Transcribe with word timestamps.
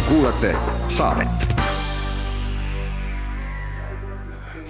Te 0.00 0.06
kuulate 0.08 0.56
saadet. 0.88 1.28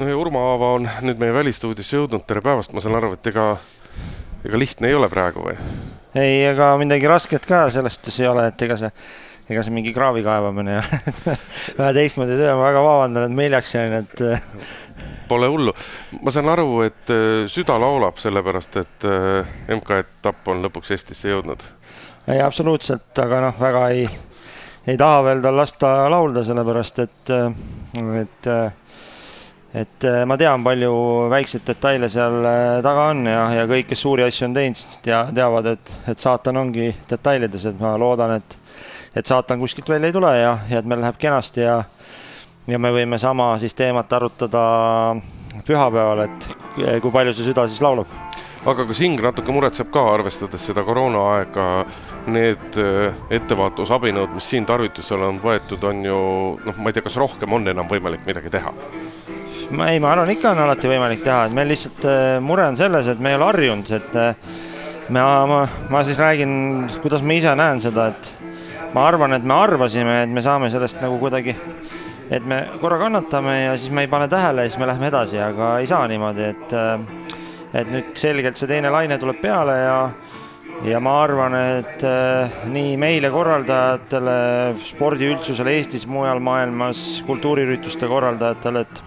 no 0.01 0.09
ja 0.09 0.17
Urmo 0.17 0.41
Aava 0.43 0.71
on 0.75 0.89
nüüd 1.07 1.21
meie 1.23 1.31
välistuudiosse 1.31 2.01
jõudnud, 2.01 2.25
tere 2.27 2.41
päevast, 2.43 2.73
ma 2.75 2.83
saan 2.83 2.97
aru, 2.99 3.13
et 3.15 3.29
ega, 3.31 3.45
ega 4.43 4.59
lihtne 4.59 4.89
ei 4.91 4.97
ole 4.99 5.07
praegu 5.13 5.45
või? 5.45 5.53
ei, 6.19 6.41
ega 6.49 6.73
midagi 6.81 7.07
rasket 7.07 7.47
ka 7.47 7.61
selles 7.71 7.95
suhtes 7.95 8.19
ei 8.19 8.27
ole, 8.27 8.49
et 8.51 8.65
ega 8.67 8.75
see, 8.81 8.91
ega 9.55 9.63
see 9.63 9.75
mingi 9.77 9.93
kraavi 9.95 10.25
kaevamine 10.27 10.73
ei 10.75 10.81
ole 10.81 11.37
vähe 11.79 11.93
teistmoodi 12.01 12.39
töö, 12.41 12.57
ma 12.59 12.65
väga 12.65 12.83
vabandan, 12.89 13.27
et 13.29 13.37
ma 13.37 13.47
hiljaks 13.47 13.75
jäin, 13.77 13.95
et 14.01 14.25
Pole 15.31 15.53
hullu, 15.53 15.77
ma 16.25 16.33
saan 16.35 16.51
aru, 16.51 16.81
et 16.89 17.13
äh, 17.15 17.45
süda 17.47 17.77
laulab 17.79 18.19
sellepärast, 18.19 18.81
et 18.83 19.07
äh, 19.07 19.55
MK-etapp 19.77 20.51
on 20.51 20.67
lõpuks 20.67 20.91
Eestisse 20.97 21.31
jõudnud. 21.31 21.63
ei, 22.27 22.43
absoluutselt, 22.43 23.15
aga 23.23 23.45
noh, 23.47 23.63
väga 23.63 23.85
ei, 23.95 24.11
ei 24.87 24.97
taha 25.01 25.25
veel 25.25 25.43
tal 25.45 25.57
lasta 25.57 25.93
laulda, 26.11 26.45
sellepärast 26.47 27.03
et, 27.05 27.33
et, 28.23 28.49
et 29.83 30.09
ma 30.27 30.39
tean, 30.41 30.65
palju 30.65 30.95
väikseid 31.33 31.67
detaile 31.67 32.09
seal 32.13 32.41
taga 32.85 33.11
on 33.13 33.27
ja, 33.29 33.45
ja 33.61 33.69
kõik, 33.71 33.91
kes 33.93 34.07
suuri 34.07 34.25
asju 34.27 34.49
on 34.49 34.57
teinud, 34.57 34.97
tea, 35.05 35.23
teavad, 35.37 35.73
et, 35.77 35.95
et 36.11 36.19
saatan 36.19 36.63
ongi 36.65 36.91
detailides, 37.11 37.69
et 37.71 37.81
ma 37.81 37.97
loodan, 38.01 38.39
et, 38.41 38.59
et 39.15 39.27
saatan 39.27 39.61
kuskilt 39.61 39.89
välja 39.89 40.11
ei 40.11 40.17
tule 40.17 40.35
ja, 40.39 40.59
ja 40.71 40.83
et 40.83 40.89
meil 40.89 41.03
läheb 41.05 41.21
kenasti 41.21 41.67
ja 41.67 41.83
ja 42.71 42.79
me 42.79 42.91
võime 42.95 43.19
sama 43.19 43.53
siis 43.59 43.75
teemat 43.75 44.13
arutada 44.13 44.63
pühapäeval, 45.67 46.25
et 46.27 47.01
kui 47.03 47.13
palju 47.13 47.35
see 47.35 47.49
süda 47.51 47.67
siis 47.69 47.83
laulab. 47.83 48.11
aga 48.67 48.85
kas 48.87 49.01
hing 49.01 49.21
natuke 49.23 49.53
muretseb 49.53 49.91
ka, 49.93 50.05
arvestades 50.15 50.67
seda 50.67 50.85
koroonaaega, 50.85 51.67
need 52.29 52.79
äh, 52.81 53.15
ettevaatusabinõud, 53.39 54.35
mis 54.37 54.49
siin 54.53 54.67
tarvitusele 54.69 55.27
on 55.29 55.41
võetud, 55.43 55.85
on 55.89 56.03
ju 56.05 56.19
noh, 56.65 56.81
ma 56.81 56.91
ei 56.91 56.97
tea, 56.97 57.05
kas 57.07 57.19
rohkem 57.21 57.53
on 57.57 57.69
enam 57.73 57.89
võimalik 57.91 58.27
midagi 58.29 58.53
teha? 58.53 58.75
ma 59.71 59.87
ei, 59.93 60.01
ma 60.03 60.11
arvan, 60.13 60.33
ikka 60.35 60.51
on 60.51 60.65
alati 60.65 60.91
võimalik 60.91 61.23
teha, 61.23 61.45
et 61.47 61.55
meil 61.55 61.71
lihtsalt 61.71 62.05
äh, 62.11 62.37
mure 62.43 62.67
on 62.67 62.79
selles, 62.79 63.07
et 63.11 63.23
me 63.23 63.33
ei 63.33 63.39
ole 63.39 63.49
harjunud, 63.53 63.93
et 64.01 64.17
äh, 64.19 64.51
ma, 65.15 65.27
ma, 65.47 65.61
ma 65.93 66.05
siis 66.07 66.19
räägin, 66.19 66.53
kuidas 67.05 67.23
ma 67.23 67.39
ise 67.39 67.55
näen 67.59 67.83
seda, 67.85 68.11
et 68.11 68.33
ma 68.97 69.07
arvan, 69.07 69.37
et 69.39 69.47
me 69.47 69.55
arvasime, 69.55 70.25
et 70.25 70.35
me 70.35 70.43
saame 70.43 70.73
sellest 70.75 70.99
nagu 71.05 71.21
kuidagi 71.23 71.55
et 72.31 72.45
me 72.47 72.61
korra 72.79 72.99
kannatame 72.99 73.57
ja 73.65 73.79
siis 73.79 73.91
me 73.95 74.05
ei 74.07 74.11
pane 74.11 74.29
tähele 74.31 74.63
ja 74.63 74.71
siis 74.71 74.79
me 74.79 74.87
läheme 74.87 75.09
edasi, 75.11 75.39
aga 75.43 75.79
ei 75.83 75.89
saa 75.91 76.07
niimoodi, 76.11 76.51
et 76.51 76.75
et 77.75 77.91
nüüd 77.91 78.15
selgelt 78.19 78.59
see 78.59 78.67
teine 78.71 78.91
laine 78.91 79.19
tuleb 79.19 79.39
peale 79.43 79.77
ja 79.79 79.97
ja 80.87 81.01
ma 81.03 81.15
arvan, 81.25 81.55
et 81.81 82.03
äh, 82.07 82.65
nii 82.73 82.97
meile 83.01 83.31
korraldajatele, 83.33 84.37
spordiüldsusele 84.89 85.75
Eestis, 85.77 86.07
mujal 86.09 86.41
maailmas, 86.45 87.21
kultuuriürituste 87.27 88.09
korraldajatele, 88.09 88.85
et 88.87 89.03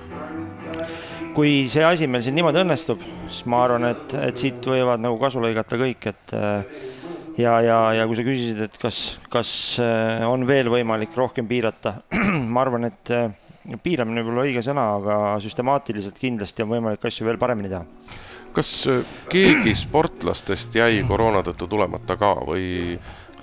kui 1.33 1.63
see 1.71 1.85
asi 1.85 2.07
meil 2.07 2.25
siin 2.25 2.37
niimoodi 2.37 2.61
õnnestub, 2.61 3.01
siis 3.25 3.45
ma 3.49 3.63
arvan, 3.65 3.87
et, 3.89 4.17
et 4.29 4.37
siit 4.37 4.65
võivad 4.69 5.01
nagu 5.01 5.17
kasu 5.21 5.41
lõigata 5.41 5.79
kõik, 5.81 6.09
et 6.13 6.35
äh, 6.37 6.75
ja, 7.41 7.57
ja, 7.65 7.79
ja 7.97 8.05
kui 8.09 8.19
sa 8.19 8.27
küsisid, 8.27 8.61
et 8.67 8.77
kas, 8.81 9.01
kas 9.33 9.53
äh, 9.81 10.21
on 10.29 10.45
veel 10.49 10.69
võimalik 10.73 11.17
rohkem 11.17 11.49
piirata, 11.49 11.97
ma 12.53 12.67
arvan, 12.67 12.91
et 12.91 13.15
piiramine 13.81 14.21
võib 14.21 14.35
olla 14.35 14.45
õige 14.45 14.61
sõna, 14.65 14.85
aga 14.99 15.17
süstemaatiliselt 15.41 16.21
kindlasti 16.21 16.65
on 16.65 16.75
võimalik 16.75 17.09
asju 17.09 17.25
veel 17.25 17.41
paremini 17.41 17.71
teha. 17.71 17.85
Kas 18.55 18.71
äh, 18.91 19.17
keegi 19.31 19.75
sportlastest 19.77 20.75
jäi 20.75 21.03
koroona 21.07 21.43
tõttu 21.45 21.67
tulemata 21.71 22.17
ka 22.19 22.35
või 22.47 22.97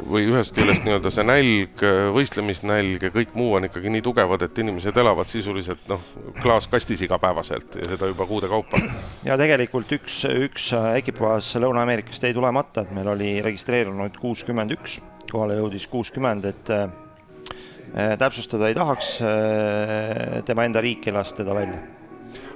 või 0.09 0.27
ühest 0.31 0.55
küljest 0.57 0.85
nii-öelda 0.87 1.11
see 1.13 1.25
nälg, 1.27 1.83
võistlemisnälg 2.15 3.05
ja 3.05 3.11
kõik 3.15 3.35
muu 3.37 3.55
on 3.59 3.67
ikkagi 3.69 3.93
nii 3.93 4.05
tugevad, 4.05 4.45
et 4.47 4.59
inimesed 4.63 4.97
elavad 5.03 5.29
sisuliselt 5.31 5.89
noh, 5.91 6.03
klaas 6.41 6.69
kastis 6.71 7.03
igapäevaselt 7.05 7.77
ja 7.81 7.91
seda 7.93 8.11
juba 8.11 8.27
kuude 8.29 8.49
kaupa. 8.51 8.81
ja 9.27 9.37
tegelikult 9.41 9.93
üks, 9.99 10.23
üks 10.47 10.71
ekipaaž 11.03 11.53
Lõuna-Ameerikast 11.61 12.27
jäi 12.27 12.35
tulemata, 12.37 12.85
et 12.85 12.97
meil 12.97 13.13
oli 13.13 13.37
registreerunud 13.45 14.19
kuuskümmend 14.21 14.77
üks, 14.79 15.01
kohale 15.31 15.61
jõudis 15.61 15.89
kuuskümmend, 15.91 16.51
et 16.51 16.75
äh, 16.75 18.17
täpsustada 18.19 18.71
ei 18.71 18.79
tahaks 18.79 19.17
äh,, 19.25 20.45
tema 20.49 20.69
enda 20.69 20.85
riik 20.85 21.11
ei 21.11 21.17
lasta 21.17 21.43
teda 21.43 21.57
välja 21.57 22.00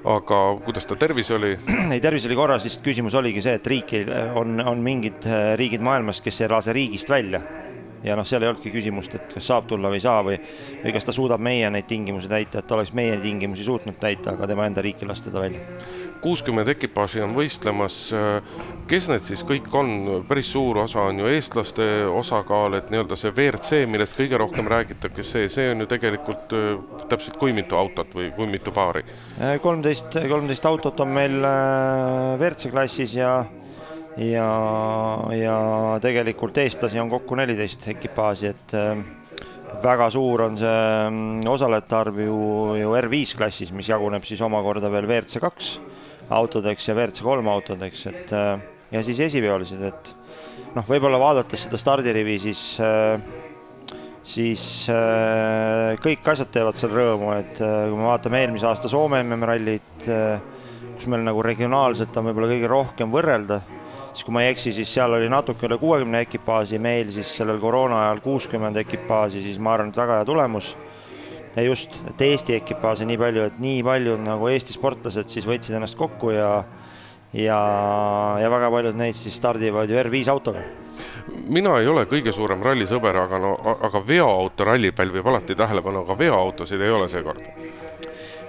aga 0.05 0.39
kuidas 0.65 0.87
ta 0.87 0.97
tervis 1.01 1.31
oli? 1.35 1.55
ei, 1.93 2.01
tervis 2.01 2.27
oli 2.29 2.37
korras, 2.39 2.65
lihtsalt 2.67 2.85
küsimus 2.85 3.17
oligi 3.19 3.43
see, 3.45 3.57
et 3.59 3.67
riik 3.67 3.95
ei, 3.97 4.07
on, 4.37 4.59
on 4.61 4.83
mingid 4.85 5.27
äh, 5.29 5.53
riigid 5.61 5.85
maailmas, 5.85 6.21
kes 6.25 6.43
ei 6.43 6.51
lase 6.53 6.75
riigist 6.77 7.11
välja. 7.11 7.41
ja 8.05 8.17
noh, 8.17 8.27
seal 8.29 8.45
ei 8.45 8.51
olnudki 8.51 8.69
küsimust, 8.69 9.15
et 9.17 9.31
kas 9.33 9.47
saab 9.49 9.69
tulla 9.69 9.89
või 9.89 9.97
ei 9.97 10.05
saa 10.05 10.21
või, 10.27 10.37
või 10.83 10.93
kas 10.93 11.07
ta 11.09 11.13
suudab 11.17 11.41
meie 11.41 11.71
neid 11.73 11.87
tingimusi 11.89 12.29
täita, 12.29 12.61
et 12.61 12.73
oleks 12.77 12.93
meie 12.93 13.17
tingimusi 13.23 13.65
suutnud 13.65 13.97
täita, 14.01 14.35
aga 14.37 14.49
tema 14.51 14.67
enda 14.69 14.85
riik 14.85 15.01
ei 15.01 15.09
lasta 15.09 15.31
teda 15.31 15.47
välja 15.47 16.03
kuuskümmend 16.25 16.71
ekipaaži 16.73 17.23
on 17.25 17.35
võistlemas. 17.37 17.97
kes 18.89 19.09
need 19.09 19.25
siis 19.25 19.43
kõik 19.47 19.69
on, 19.77 19.91
päris 20.29 20.51
suur 20.53 20.79
osa 20.85 21.07
on 21.09 21.21
ju 21.21 21.29
eestlaste 21.33 21.87
osakaal, 22.09 22.79
et 22.79 22.91
nii-öelda 22.93 23.17
see 23.17 23.33
WRC, 23.33 23.83
millest 23.89 24.17
kõige 24.19 24.41
rohkem 24.41 24.69
räägitakse, 24.69 25.25
see, 25.25 25.49
see 25.53 25.71
on 25.73 25.85
ju 25.85 25.89
tegelikult 25.91 26.55
äh, 26.57 27.03
täpselt 27.09 27.37
kui 27.41 27.53
mitu 27.57 27.77
autot 27.81 28.13
või 28.17 28.31
kui 28.37 28.49
mitu 28.51 28.73
paari? 28.73 29.05
kolmteist, 29.63 30.17
kolmteist 30.29 30.69
autot 30.69 31.01
on 31.05 31.13
meil 31.17 31.37
äh, 31.45 32.39
WRC 32.41 32.73
klassis 32.73 33.17
ja 33.19 33.37
ja, 34.17 34.49
ja 35.35 35.59
tegelikult 36.03 36.59
eestlasi 36.63 37.01
on 37.03 37.11
kokku 37.11 37.37
neliteist 37.39 37.89
ekipaaži, 37.91 38.53
et 38.53 38.77
äh, 38.79 39.01
väga 39.85 40.11
suur 40.15 40.47
on 40.47 40.61
see 40.61 40.85
mm, 41.09 41.49
osalejate 41.51 41.99
arv 41.99 42.21
ju, 42.23 42.39
ju 42.79 42.95
R5 43.01 43.35
klassis, 43.41 43.75
mis 43.75 43.91
jaguneb 43.91 44.25
siis 44.25 44.41
omakorda 44.45 44.93
veel 44.93 45.09
WRC 45.11 45.43
kaks 45.43 45.75
autodeks 46.33 46.89
ja 46.89 46.95
WRC 46.95 47.25
kolm 47.25 47.49
autodeks, 47.53 48.07
et 48.11 48.33
äh, 48.33 48.61
ja 48.93 49.03
siis 49.05 49.21
esiveolised, 49.27 49.83
et 49.85 50.13
noh, 50.75 50.87
võib-olla 50.89 51.21
vaadates 51.21 51.67
seda 51.67 51.81
stardirivi, 51.81 52.39
siis 52.47 52.63
äh, 52.83 53.19
siis 54.25 54.65
äh, 54.93 55.95
kõik 56.03 56.27
asjad 56.33 56.53
teevad 56.55 56.81
seal 56.81 56.95
rõõmu, 56.97 57.35
et 57.37 57.61
kui 57.61 57.99
me 57.99 58.09
vaatame 58.09 58.41
eelmise 58.45 58.69
aasta 58.71 58.91
Soome 58.91 59.21
MM-rallit, 59.25 60.07
kus 60.95 61.09
meil 61.11 61.25
nagu 61.27 61.43
regionaalselt 61.45 62.17
on 62.17 62.31
võib-olla 62.31 62.53
kõige 62.55 62.71
rohkem 62.71 63.13
võrrelda, 63.13 63.61
siis 64.15 64.25
kui 64.25 64.33
ma 64.33 64.45
ei 64.45 64.55
eksi, 64.55 64.73
siis 64.73 64.89
seal 64.97 65.13
oli 65.13 65.29
natuke 65.29 65.69
üle 65.69 65.77
kuuekümne 65.81 66.25
ekipaaži, 66.25 66.81
meil 66.81 67.13
siis 67.13 67.37
sellel 67.37 67.61
koroona 67.61 68.07
ajal 68.07 68.25
kuuskümmend 68.25 68.81
ekipaaži, 68.81 69.45
siis 69.45 69.61
ma 69.61 69.75
arvan, 69.75 69.93
et 69.93 70.01
väga 70.01 70.21
hea 70.21 70.29
tulemus 70.29 70.73
ja 71.57 71.67
just, 71.67 71.95
et 72.11 72.25
Eesti 72.29 72.57
ekipaaže 72.59 73.07
nii 73.09 73.19
palju, 73.21 73.51
et 73.51 73.61
nii 73.63 73.83
palju 73.87 74.17
nagu 74.25 74.49
Eesti 74.51 74.75
sportlased 74.77 75.31
siis 75.31 75.47
võtsid 75.49 75.77
ennast 75.79 75.99
kokku 75.99 76.35
ja 76.35 76.65
ja, 77.35 77.59
ja 78.41 78.51
väga 78.51 78.71
paljud 78.71 78.99
neist 78.99 79.27
siis 79.27 79.37
stardivad 79.39 79.91
ju 79.91 79.99
R5 79.99 80.31
autoga. 80.31 80.63
mina 81.49 81.79
ei 81.81 81.89
ole 81.91 82.05
kõige 82.07 82.33
suurem 82.33 82.63
rallisõber, 82.63 83.17
aga 83.25 83.39
no, 83.43 83.55
aga 83.89 84.03
veoauto 84.07 84.65
ralli 84.69 84.93
pälvib 84.93 85.27
alati 85.27 85.57
tähelepanu, 85.59 86.05
aga 86.05 86.19
veoautosid 86.19 86.81
ei 86.81 86.91
ole 86.91 87.09
seekord 87.09 87.43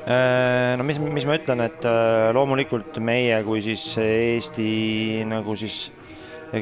äh, 0.06 0.76
no 0.78 0.84
mis, 0.84 1.00
mis 1.00 1.26
ma 1.26 1.38
ütlen, 1.40 1.66
et 1.66 1.86
äh, 1.90 2.30
loomulikult 2.36 3.00
meie 3.02 3.42
kui 3.48 3.64
siis 3.66 3.88
Eesti 4.02 5.24
nagu 5.30 5.56
siis 5.58 5.88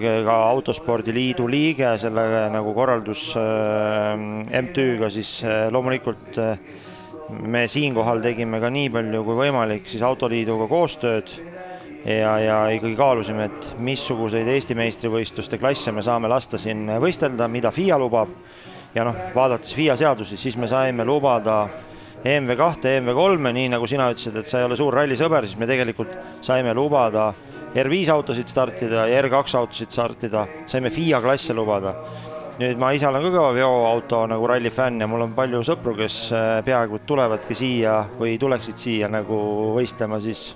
ka 0.01 0.35
Autospordiliidu 0.49 1.45
liige, 1.49 1.93
selle 2.01 2.25
nagu 2.53 2.73
korraldus 2.75 3.29
äh, 3.37 4.17
MTÜ-ga, 4.63 5.09
siis 5.13 5.35
äh, 5.45 5.67
loomulikult 5.73 6.37
äh, 6.41 6.57
me 7.43 7.67
siinkohal 7.67 8.21
tegime 8.23 8.59
ka 8.61 8.71
nii 8.73 8.89
palju 8.93 9.23
kui 9.27 9.37
võimalik 9.37 9.87
siis 9.89 10.03
Autoliiduga 10.05 10.67
koostööd 10.71 11.31
ja, 12.05 12.33
ja 12.39 12.57
ikkagi 12.75 12.95
kaalusime, 12.99 13.47
et 13.49 13.69
missuguseid 13.83 14.49
Eesti 14.55 14.77
meistrivõistluste 14.77 15.59
klasse 15.61 15.93
me 15.95 16.03
saame 16.05 16.31
lasta 16.31 16.59
siin 16.61 16.87
võistelda, 17.01 17.47
mida 17.47 17.71
FIA 17.71 17.99
lubab. 17.99 18.33
ja 18.95 19.05
noh, 19.07 19.15
vaadates 19.35 19.73
FIA 19.73 19.95
seadusi, 19.97 20.37
siis 20.37 20.57
me 20.57 20.67
saime 20.67 21.05
lubada 21.05 21.67
EMV 22.23 22.55
kahte, 22.55 22.97
EMV 22.97 23.15
kolme, 23.17 23.51
nii 23.53 23.71
nagu 23.73 23.87
sina 23.89 24.07
ütlesid, 24.13 24.37
et 24.39 24.47
sa 24.47 24.61
ei 24.61 24.67
ole 24.67 24.77
suur 24.79 24.93
rallisõber, 24.95 25.47
siis 25.47 25.59
me 25.59 25.67
tegelikult 25.67 26.13
saime 26.45 26.73
lubada 26.77 27.33
R5 27.75 28.09
autosid 28.13 28.47
startida 28.47 29.07
ja 29.09 29.21
R2 29.21 29.57
autosid 29.57 29.91
startida, 29.91 30.45
saime 30.69 30.89
FIA 30.93 31.21
klasse 31.21 31.53
lubada. 31.53 31.95
nüüd 32.53 32.77
ma 32.77 32.91
ise 32.93 33.07
olen 33.09 33.23
ka 33.25 33.29
kõva 33.33 33.53
veoauto 33.55 34.17
nagu 34.29 34.47
ralli 34.47 34.69
fänn 34.69 35.01
ja 35.01 35.07
mul 35.09 35.23
on 35.25 35.31
palju 35.33 35.63
sõpru, 35.65 35.95
kes 35.97 36.17
äh, 36.29 36.59
peaaegu 36.65 36.99
tulevadki 37.01 37.55
siia 37.57 38.03
või 38.19 38.35
tuleksid 38.37 38.77
siia 38.77 39.09
nagu 39.09 39.39
võistlema, 39.73 40.19
siis 40.21 40.51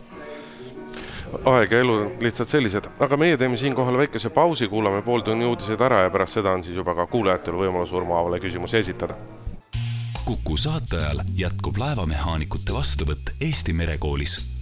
aeg 1.46 1.72
ja 1.72 1.80
elu 1.82 1.96
lihtsalt 2.22 2.54
sellised, 2.54 2.86
aga 3.02 3.18
meie 3.18 3.38
teeme 3.38 3.58
siinkohal 3.58 3.98
väikese 3.98 4.30
pausi, 4.30 4.68
kuulame 4.70 5.02
pooltunni 5.02 5.46
uudised 5.50 5.82
ära 5.82 6.04
ja 6.06 6.12
pärast 6.14 6.38
seda 6.38 6.54
on 6.54 6.64
siis 6.64 6.78
juba 6.78 6.94
ka 6.96 7.08
kuulajatel 7.10 7.58
võimalus 7.58 7.94
Urmo 7.98 8.20
Aavale 8.20 8.40
küsimusi 8.40 8.78
esitada. 8.78 9.18
kuku 10.26 10.58
saate 10.58 10.98
ajal 11.02 11.24
jätkub 11.36 11.78
laevamehaanikute 11.82 12.74
vastuvõtt 12.76 13.34
Eesti 13.42 13.74
merekoolis 13.74 14.57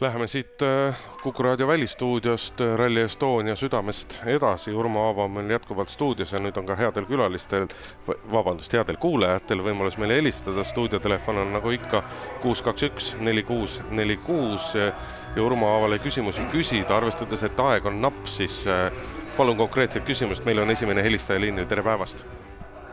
Läheme 0.00 0.26
siit 0.26 0.62
äh, 0.62 0.96
Kuku 1.22 1.42
raadio 1.42 1.68
välistuudiost 1.68 2.60
äh, 2.60 2.76
Rally 2.78 3.00
Estonia 3.00 3.56
südamest 3.56 4.20
edasi. 4.26 4.72
Urmo 4.72 5.06
Aava 5.06 5.24
on 5.24 5.30
meil 5.30 5.50
jätkuvalt 5.50 5.88
stuudios 5.90 6.32
ja 6.32 6.38
nüüd 6.38 6.56
on 6.60 6.66
ka 6.68 6.76
headel 6.78 7.08
külalistel, 7.08 7.66
vabandust, 8.06 8.72
headel 8.78 8.96
kuulajatel 9.02 9.64
võimalus 9.66 9.98
meile 9.98 10.20
helistada. 10.20 10.64
stuudiotelefon 10.64 11.42
on 11.42 11.52
nagu 11.52 11.74
ikka 11.74 12.02
kuus, 12.44 12.62
kaks, 12.62 12.86
üks, 12.86 13.10
neli, 13.18 13.42
kuus, 13.42 13.80
neli, 13.90 14.16
kuus 14.22 14.70
ja 14.78 15.42
Urmo 15.42 15.66
Aavale 15.74 15.98
küsimusi 15.98 16.46
küsida, 16.54 16.96
arvestades, 16.96 17.42
et 17.42 17.58
aeg 17.58 17.86
on 17.86 17.98
napp, 18.00 18.26
siis 18.26 18.62
äh, 18.70 18.92
palun 19.36 19.58
konkreetset 19.58 20.06
küsimust, 20.06 20.46
meil 20.46 20.62
on 20.62 20.70
esimene 20.70 21.02
helistaja 21.02 21.40
liinil, 21.42 21.66
tere 21.66 21.82
päevast! 21.82 22.22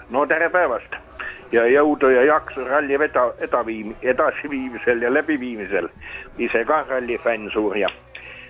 no 0.09 0.25
tere 0.25 0.49
päevast! 0.49 1.05
ja 1.51 1.65
jõudu 1.69 2.09
ja 2.09 2.23
jaksu 2.25 2.65
ralli 2.65 2.97
eda, 3.07 3.25
edaviim-, 3.45 3.95
edasiviimisel 4.01 5.01
ja 5.01 5.13
läbiviimisel. 5.13 5.89
Ise 6.37 6.65
ka 6.65 6.83
rallifänn 6.89 7.49
suur 7.53 7.77
ja 7.77 7.89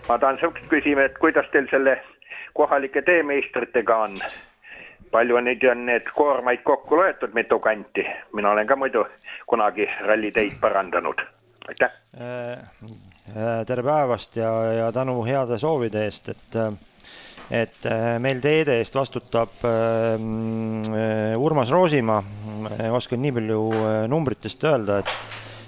ma 0.10 0.18
tahan 0.18 0.38
sihukest 0.40 0.70
küsima, 0.70 1.06
et 1.06 1.18
kuidas 1.18 1.48
teil 1.52 1.68
selle 1.70 1.98
kohalike 2.54 3.02
teemeistritega 3.02 3.98
on? 4.08 4.18
palju 5.12 5.40
neid 5.40 5.64
on 5.72 5.86
need 5.86 6.10
koormaid 6.16 6.64
kokku 6.64 6.98
loetud, 6.98 7.34
mitu 7.34 7.60
kanti? 7.60 8.06
mina 8.34 8.52
olen 8.52 8.68
ka 8.68 8.76
muidu 8.76 9.06
kunagi 9.48 9.88
ralliteid 10.02 10.60
parandanud. 10.62 11.22
aitäh 11.68 11.92
äh,! 12.22 12.60
äh 13.38 13.66
tere 13.66 13.84
päevast 13.84 14.36
ja, 14.36 14.52
ja 14.74 14.92
tänu 14.92 15.24
heade 15.26 15.60
soovide 15.60 16.06
eest, 16.06 16.30
et 16.30 16.56
äh, 16.56 16.74
et 17.52 17.86
meil 18.20 18.40
teede 18.42 18.80
eest 18.82 18.96
vastutab 18.96 19.66
Urmas 21.38 21.72
Roosimaa, 21.72 22.24
oskan 22.92 23.22
nii 23.22 23.32
palju 23.36 23.60
numbritest 24.10 24.64
öelda, 24.66 24.98
et 25.04 25.12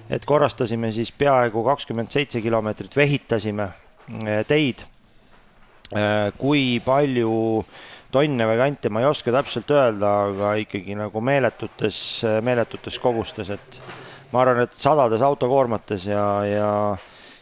et 0.10 0.26
korrastasime 0.26 0.92
siis 0.96 1.12
peaaegu 1.12 1.64
kakskümmend 1.66 2.12
seitse 2.14 2.42
kilomeetrit, 2.42 2.96
vehitasime 2.96 3.70
teid. 4.48 4.86
kui 6.38 6.82
palju 6.84 7.32
tonne 8.12 8.48
või 8.48 8.58
kante, 8.60 8.90
ma 8.92 9.04
ei 9.04 9.08
oska 9.08 9.32
täpselt 9.36 9.72
öelda, 9.72 10.12
aga 10.32 10.54
ikkagi 10.64 10.96
nagu 11.00 11.22
meeletutes, 11.24 12.00
meeletutes 12.44 13.00
kogustes, 13.04 13.52
et 13.56 13.80
ma 14.32 14.44
arvan, 14.44 14.64
et 14.64 14.76
sadades 14.76 15.24
autokoormates 15.24 16.08
ja, 16.08 16.26
ja 16.48 16.72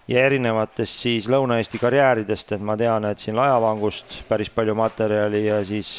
ja 0.07 0.25
erinevatest 0.25 1.05
siis 1.05 1.29
Lõuna-Eesti 1.31 1.79
karjääridest, 1.81 2.55
et 2.55 2.61
ma 2.61 2.77
tean, 2.77 3.07
et 3.09 3.21
siin 3.21 3.37
Laevangust 3.37 4.21
päris 4.29 4.51
palju 4.53 4.75
materjali 4.77 5.45
ja 5.47 5.59
siis, 5.65 5.97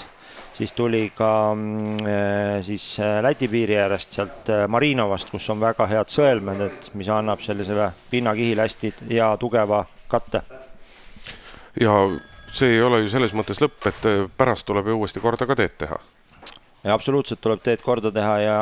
siis 0.55 0.73
tuli 0.76 1.11
ka 1.17 1.31
mm, 1.55 2.06
eh, 2.06 2.53
siis 2.67 2.87
eh, 3.00 3.19
Läti 3.23 3.49
piiri 3.50 3.79
äärest 3.82 4.19
sealt 4.19 4.50
eh, 4.53 4.64
Marinovast, 4.69 5.31
kus 5.31 5.50
on 5.50 5.61
väga 5.61 5.88
head 5.91 6.12
sõelmed, 6.12 6.62
et 6.69 6.91
mis 6.94 7.11
annab 7.11 7.43
sellisele 7.44 7.91
pinnakihile 8.11 8.69
hästi 8.69 8.94
hea 9.11 9.31
tugeva 9.43 9.85
katte. 10.09 10.43
ja 11.81 11.99
see 12.52 12.76
ei 12.76 12.82
ole 12.82 13.02
ju 13.02 13.11
selles 13.12 13.35
mõttes 13.35 13.61
lõpp, 13.61 13.91
et 13.91 14.06
pärast 14.37 14.67
tuleb 14.67 14.87
ju 14.87 15.00
uuesti 15.00 15.20
korda 15.20 15.47
ka 15.47 15.59
teed 15.59 15.79
teha. 15.79 15.99
absoluutselt 16.94 17.41
tuleb 17.43 17.62
teed 17.62 17.82
korda 17.82 18.12
teha 18.14 18.38
ja 18.41 18.59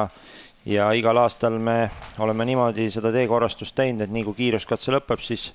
ja 0.66 0.90
igal 0.96 1.16
aastal 1.20 1.58
me 1.58 1.90
oleme 2.19 2.44
niimoodi 2.49 2.88
seda 2.90 3.12
teekorrastust 3.12 3.76
teinud, 3.76 4.06
et 4.06 4.12
nii 4.12 4.25
kui 4.28 4.38
kiiruskatse 4.44 4.94
lõpeb, 4.94 5.20
siis 5.20 5.52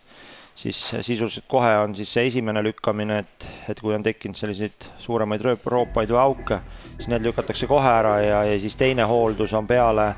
siis 0.59 0.79
sisuliselt 1.01 1.45
kohe 1.47 1.69
on 1.79 1.93
siis 1.95 2.09
see 2.13 2.25
esimene 2.27 2.59
lükkamine, 2.63 3.19
et, 3.23 3.45
et 3.71 3.79
kui 3.79 3.93
on 3.95 4.03
tekkinud 4.03 4.35
selliseid 4.35 4.89
suuremaid 4.99 5.43
rööp, 5.45 5.67
roopaid 5.71 6.11
või 6.11 6.19
auke, 6.19 6.57
siis 6.97 7.07
need 7.07 7.23
lükatakse 7.23 7.67
kohe 7.69 7.87
ära 7.87 8.17
ja, 8.19 8.41
ja 8.49 8.57
siis 8.59 8.75
teine 8.75 9.05
hooldus 9.07 9.53
on 9.55 9.67
peale 9.69 10.09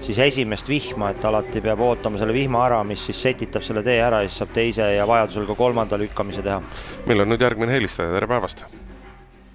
siis 0.00 0.20
esimest 0.22 0.68
vihma, 0.70 1.10
et 1.10 1.24
alati 1.26 1.60
peab 1.64 1.82
ootama 1.82 2.20
selle 2.20 2.36
vihma 2.36 2.62
ära, 2.68 2.84
mis 2.86 3.02
siis 3.08 3.18
setitab 3.22 3.66
selle 3.66 3.82
tee 3.82 3.98
ära 4.02 4.22
ja 4.22 4.30
siis 4.30 4.38
saab 4.44 4.54
teise 4.54 4.86
ja 4.94 5.06
vajadusel 5.10 5.48
ka 5.50 5.58
kolmanda 5.58 5.98
lükkamise 5.98 6.46
teha. 6.46 6.62
meil 7.10 7.24
on 7.24 7.34
nüüd 7.34 7.42
järgmine 7.42 7.74
helistaja, 7.74 8.14
tere 8.14 8.30
päevast! 8.30 8.64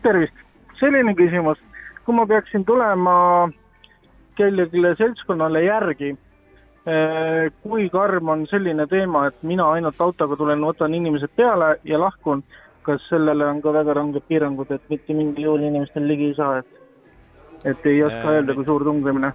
tervist, 0.03 0.43
selline 0.81 1.15
küsimus, 1.15 1.61
kui 2.03 2.13
ma 2.13 2.27
peaksin 2.29 2.65
tulema 2.65 3.15
kellelegi 4.35 4.95
seltskonnale 4.97 5.63
järgi. 5.63 6.15
Eh, 6.85 7.51
kui 7.63 7.87
karm 7.89 8.29
on 8.29 8.43
selline 8.47 8.85
teema, 8.87 9.25
et 9.27 9.39
mina 9.41 9.65
ainult 9.73 10.01
autoga 10.05 10.35
tulen, 10.37 10.61
võtan 10.61 10.93
inimesed 10.93 11.31
peale 11.35 11.79
ja 11.83 11.97
lahkun, 11.97 12.43
kas 12.85 13.01
sellele 13.09 13.47
on 13.49 13.61
ka 13.63 13.73
väga 13.73 13.95
ranged 13.97 14.27
piirangud, 14.29 14.69
et 14.69 14.93
mitte 14.93 15.15
mingil 15.17 15.47
juhul 15.47 15.65
inimestel 15.65 16.05
ligi 16.05 16.29
ei 16.29 16.35
saa, 16.37 16.59
et, 16.61 16.69
et 17.65 17.89
ei 17.89 18.03
oska 18.05 18.21
äh, 18.21 18.35
öelda, 18.35 18.53
kui 18.53 18.67
suur 18.69 18.85
tunglemine? 18.85 19.33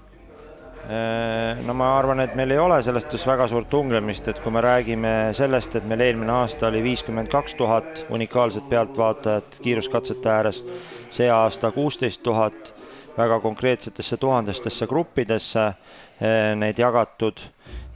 Eh, 0.91 1.59
no 1.67 1.75
ma 1.75 1.91
arvan, 1.99 2.23
et 2.23 2.39
meil 2.39 2.55
ei 2.55 2.63
ole 2.63 2.79
selles 2.87 3.03
suhtes 3.09 3.27
väga 3.27 3.51
suurt 3.51 3.69
tunglemist, 3.71 4.31
et 4.31 4.39
kui 4.45 4.55
me 4.55 4.63
räägime 4.63 5.15
sellest, 5.35 5.75
et 5.77 5.91
meil 5.91 6.07
eelmine 6.07 6.33
aasta 6.33 6.71
oli 6.71 6.85
viiskümmend 6.87 7.35
kaks 7.35 7.59
tuhat 7.59 8.05
unikaalset 8.15 8.71
pealtvaatajat 8.71 9.59
kiiruskatsete 9.63 10.31
ääres, 10.31 10.63
see 11.11 11.27
aasta 11.31 11.75
kuusteist 11.75 12.23
tuhat 12.23 12.73
väga 13.17 13.41
konkreetsetesse 13.41 14.17
tuhandestesse 14.17 14.87
gruppidesse 14.87 15.67
eh, 16.21 16.55
neid 16.57 16.79
jagatud. 16.79 17.41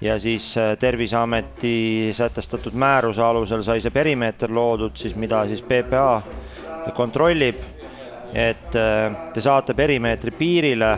Ja 0.01 0.19
siis 0.21 0.57
eh, 0.57 0.75
Terviseameti 0.79 2.11
sätestatud 2.13 2.75
määruse 2.75 3.23
alusel 3.23 3.63
sai 3.63 3.81
see 3.81 3.95
perimeeter 3.95 4.53
loodud, 4.53 4.97
siis 4.97 5.15
mida 5.17 5.45
siis 5.49 5.63
PPA 5.63 6.21
kontrollib, 6.97 7.63
et 8.35 8.77
eh, 8.77 9.17
te 9.33 9.41
saate 9.41 9.75
perimeetri 9.75 10.35
piirile 10.35 10.93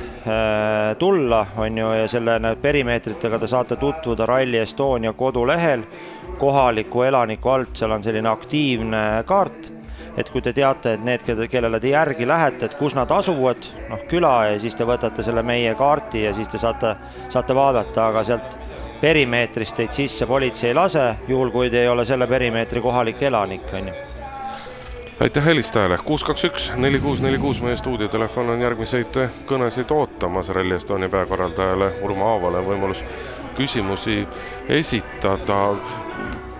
tulla, 0.98 1.46
on 1.56 1.78
ju, 1.78 1.92
ja 2.00 2.08
selle 2.08 2.56
perimeetritega 2.62 3.38
te 3.38 3.46
saate 3.46 3.76
tutvuda 3.76 4.26
Rally 4.26 4.58
Estonia 4.64 5.12
kodulehel, 5.12 5.84
kohaliku 6.38 7.02
elaniku 7.06 7.48
alt, 7.52 7.76
seal 7.76 7.94
on 7.94 8.04
selline 8.04 8.28
aktiivne 8.28 9.02
kaart 9.28 9.75
et 10.16 10.30
kui 10.32 10.42
te 10.42 10.52
teate, 10.56 10.96
et 10.96 11.04
need, 11.04 11.24
kellele 11.50 11.80
te 11.80 11.92
järgi 11.92 12.26
lähete, 12.28 12.66
et 12.66 12.76
kus 12.78 12.96
nad 12.96 13.10
asuvad, 13.12 13.68
noh, 13.90 14.04
küla 14.10 14.34
ja 14.52 14.60
siis 14.60 14.76
te 14.76 14.86
võtate 14.88 15.24
selle 15.26 15.42
meie 15.46 15.74
kaarti 15.76 16.24
ja 16.24 16.34
siis 16.34 16.48
te 16.48 16.58
saate, 16.58 16.94
saate 17.28 17.54
vaadata, 17.54 18.08
aga 18.08 18.24
sealt 18.24 18.58
perimeetrist 19.00 19.76
teid 19.76 19.92
sisse 19.92 20.26
politsei 20.26 20.70
ei 20.70 20.76
lase, 20.76 21.08
juhul 21.28 21.52
kui 21.52 21.70
te 21.70 21.84
ei 21.84 21.88
ole 21.88 22.04
selle 22.08 22.26
perimeetri 22.26 22.80
kohalik 22.80 23.22
elanik, 23.28 23.68
on 23.72 23.90
ju. 23.92 23.98
Aitäh 25.20 25.44
helistajale, 25.44 25.96
kuus, 26.04 26.24
kaks, 26.24 26.42
üks, 26.44 26.64
neli, 26.76 26.98
kuus, 27.00 27.22
neli, 27.24 27.38
kuus, 27.40 27.62
meie 27.64 27.76
stuudiotelefon 27.80 28.50
on 28.52 28.60
järgmiseid 28.60 29.16
kõnesid 29.48 29.92
ootamas. 29.96 30.50
Rally 30.52 30.76
Estonia 30.76 31.08
peakorraldajale 31.08 31.88
Urmo 32.04 32.28
Aavale 32.34 32.60
võimalus 32.66 33.00
küsimusi 33.56 34.26
esitada 34.68 35.60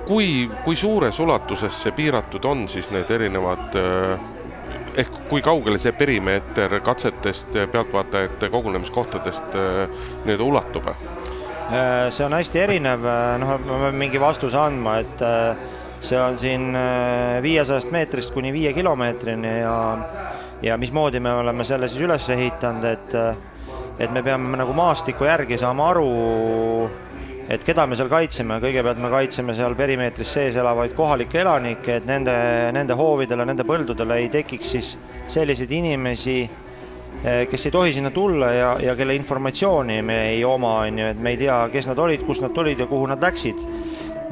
kui, 0.06 0.48
kui 0.64 0.76
suures 0.76 1.18
ulatuses 1.20 1.82
see 1.82 1.94
piiratud 1.96 2.44
on 2.46 2.66
siis 2.70 2.88
need 2.94 3.10
erinevad 3.10 3.76
eh, 3.80 4.26
ehk 5.02 5.22
kui 5.30 5.42
kaugele 5.44 5.80
see 5.82 5.92
perimeeter 5.96 6.78
katsetest, 6.84 7.56
pealtvaatajate 7.72 8.50
kogunemiskohtadest 8.52 9.56
eh, 9.58 9.80
nii-öelda 10.24 10.46
ulatub? 10.46 10.92
Eh, 10.92 12.06
see 12.14 12.26
on 12.26 12.36
hästi 12.38 12.62
erinev, 12.62 13.08
noh, 13.42 13.56
ma 13.66 13.80
pean 13.86 13.98
mingi 13.98 14.22
vastuse 14.22 14.58
andma, 14.60 15.00
et 15.02 15.26
see 16.06 16.18
on 16.20 16.38
siin 16.38 16.70
viiesajast 17.42 17.90
meetrist 17.90 18.34
kuni 18.34 18.52
viie 18.54 18.72
kilomeetrini 18.76 19.58
ja 19.58 19.76
ja 20.62 20.76
mismoodi 20.80 21.20
me 21.20 21.32
oleme 21.32 21.64
selle 21.64 21.88
siis 21.88 22.00
üles 22.06 22.28
ehitanud, 22.32 22.84
et 22.84 23.16
et 23.98 24.12
me 24.12 24.22
peame 24.22 24.58
nagu 24.60 24.74
maastiku 24.76 25.24
järgi 25.24 25.58
saama 25.58 25.90
aru, 25.90 26.08
et 27.48 27.62
keda 27.62 27.86
me 27.86 27.96
seal 27.98 28.10
kaitseme, 28.10 28.58
kõigepealt 28.62 29.00
me 29.02 29.10
kaitseme 29.12 29.54
seal 29.54 29.76
perimeetris 29.78 30.32
sees 30.38 30.56
elavaid 30.58 30.94
kohalikke 30.96 31.40
elanikke, 31.44 32.00
et 32.00 32.06
nende, 32.08 32.34
nende 32.74 32.96
hoovidele, 32.98 33.46
nende 33.46 33.66
põldudele 33.66 34.18
ei 34.22 34.30
tekiks 34.32 34.72
siis 34.74 34.92
selliseid 35.30 35.70
inimesi, 35.78 36.40
eh, 37.22 37.44
kes 37.50 37.68
ei 37.68 37.74
tohi 37.74 37.94
sinna 37.94 38.10
tulla 38.14 38.50
ja, 38.54 38.72
ja 38.82 38.96
kelle 38.98 39.14
informatsiooni 39.14 40.00
me 40.02 40.18
ei 40.32 40.42
oma, 40.44 40.80
on 40.88 40.98
ju, 40.98 41.12
et 41.14 41.22
me 41.22 41.36
ei 41.36 41.40
tea, 41.44 41.60
kes 41.72 41.90
nad 41.92 42.02
olid, 42.02 42.26
kust 42.26 42.42
nad 42.42 42.54
tulid 42.56 42.82
ja 42.82 42.90
kuhu 42.90 43.06
nad 43.10 43.22
läksid. 43.22 43.62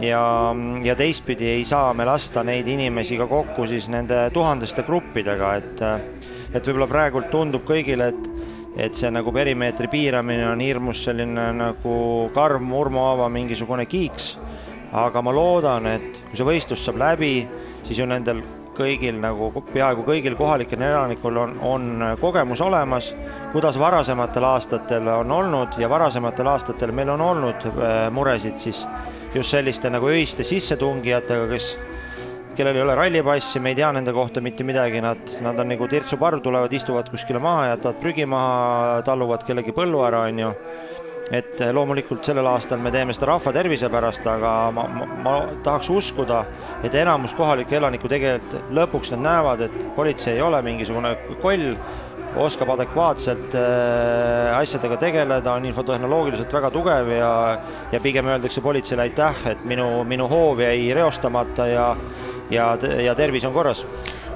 ja, 0.02 0.20
ja 0.82 0.96
teistpidi 0.98 1.46
ei 1.46 1.64
saa 1.64 1.92
me 1.94 2.04
lasta 2.04 2.42
neid 2.42 2.66
inimesi 2.66 3.16
ka 3.16 3.28
kokku 3.30 3.66
siis 3.70 3.86
nende 3.88 4.26
tuhandeste 4.34 4.82
gruppidega, 4.82 5.54
et 5.54 5.84
et 6.54 6.66
võib-olla 6.66 6.86
praegult 6.86 7.30
tundub 7.30 7.64
kõigile, 7.66 8.12
et 8.12 8.33
et 8.76 8.96
see 8.98 9.10
nagu 9.10 9.32
perimeetri 9.32 9.88
piiramine 9.90 10.48
on 10.50 10.60
hirmus 10.60 11.04
selline 11.06 11.46
nagu 11.54 11.94
karm 12.34 12.72
Urmo 12.74 13.06
Aava 13.10 13.28
mingisugune 13.30 13.86
kiiks. 13.86 14.36
aga 14.94 15.22
ma 15.22 15.32
loodan, 15.34 15.86
et 15.90 16.20
kui 16.30 16.38
see 16.38 16.46
võistlus 16.46 16.84
saab 16.86 17.00
läbi, 17.02 17.48
siis 17.82 17.98
ju 17.98 18.06
nendel 18.06 18.42
kõigil 18.74 19.18
nagu 19.22 19.48
peaaegu 19.72 20.04
kõigil 20.06 20.36
kohalikel 20.38 20.82
elanikul 20.82 21.36
on, 21.38 21.56
on 21.62 22.04
kogemus 22.20 22.62
olemas, 22.62 23.12
kuidas 23.52 23.78
varasematel 23.78 24.46
aastatel 24.46 25.08
on 25.16 25.30
olnud 25.34 25.78
ja 25.78 25.90
varasematel 25.90 26.50
aastatel 26.50 26.92
meil 26.92 27.10
on 27.14 27.22
olnud 27.22 27.66
äh, 27.70 28.06
muresid 28.14 28.58
siis 28.58 28.84
just 29.34 29.50
selliste 29.50 29.90
nagu 29.90 30.10
öiste 30.10 30.46
sissetungijatega, 30.46 31.46
kes 31.50 31.74
kellel 32.56 32.76
ei 32.78 32.82
ole 32.82 32.94
rallipassi, 32.98 33.60
me 33.60 33.72
ei 33.72 33.78
tea 33.78 33.90
nende 33.94 34.12
kohta 34.14 34.42
mitte 34.44 34.64
midagi, 34.66 35.00
nad, 35.04 35.20
nad 35.44 35.58
on 35.60 35.70
nagu 35.70 35.88
tirtsuparv, 35.90 36.42
tulevad, 36.44 36.72
istuvad 36.72 37.10
kuskile 37.12 37.42
maha, 37.42 37.70
jätavad 37.74 38.00
prügi 38.02 38.26
maha, 38.30 39.02
talluvad 39.06 39.46
kellegi 39.46 39.74
põllu 39.76 40.04
ära, 40.06 40.24
on 40.30 40.42
ju. 40.44 40.52
et 41.32 41.56
loomulikult 41.72 42.26
sellel 42.26 42.44
aastal 42.50 42.82
me 42.84 42.90
teeme 42.92 43.14
seda 43.16 43.30
rahva 43.30 43.52
tervise 43.56 43.88
pärast, 43.88 44.26
aga 44.28 44.50
ma, 44.76 44.82
ma, 44.92 45.06
ma 45.24 45.36
tahaks 45.64 45.88
uskuda, 45.88 46.42
et 46.84 46.94
enamus 47.00 47.32
kohalikke 47.32 47.78
elanikke 47.78 48.10
tegelikult 48.12 48.74
lõpuks 48.76 49.14
nad 49.14 49.24
näevad, 49.24 49.64
et 49.64 49.78
politsei 49.96 50.36
ei 50.36 50.44
ole 50.44 50.60
mingisugune 50.66 51.14
koll, 51.40 51.72
oskab 52.36 52.74
adekvaatselt 52.74 53.54
äh, 53.56 54.52
asjadega 54.58 54.98
tegeleda, 55.00 55.54
on 55.54 55.64
infotehnoloogiliselt 55.68 56.52
väga 56.52 56.70
tugev 56.74 57.10
ja 57.14 57.32
ja 57.92 58.00
pigem 58.02 58.26
öeldakse 58.26 58.60
politseile 58.60 59.06
aitäh, 59.06 59.46
et 59.52 59.64
minu, 59.64 60.04
minu 60.04 60.26
hoov 60.28 60.60
jäi 60.64 60.90
reostamata 60.94 61.66
ja 61.70 61.88
ja, 62.50 62.74
ja 63.04 63.14
tervis 63.14 63.44
on 63.44 63.54
korras 63.54 63.84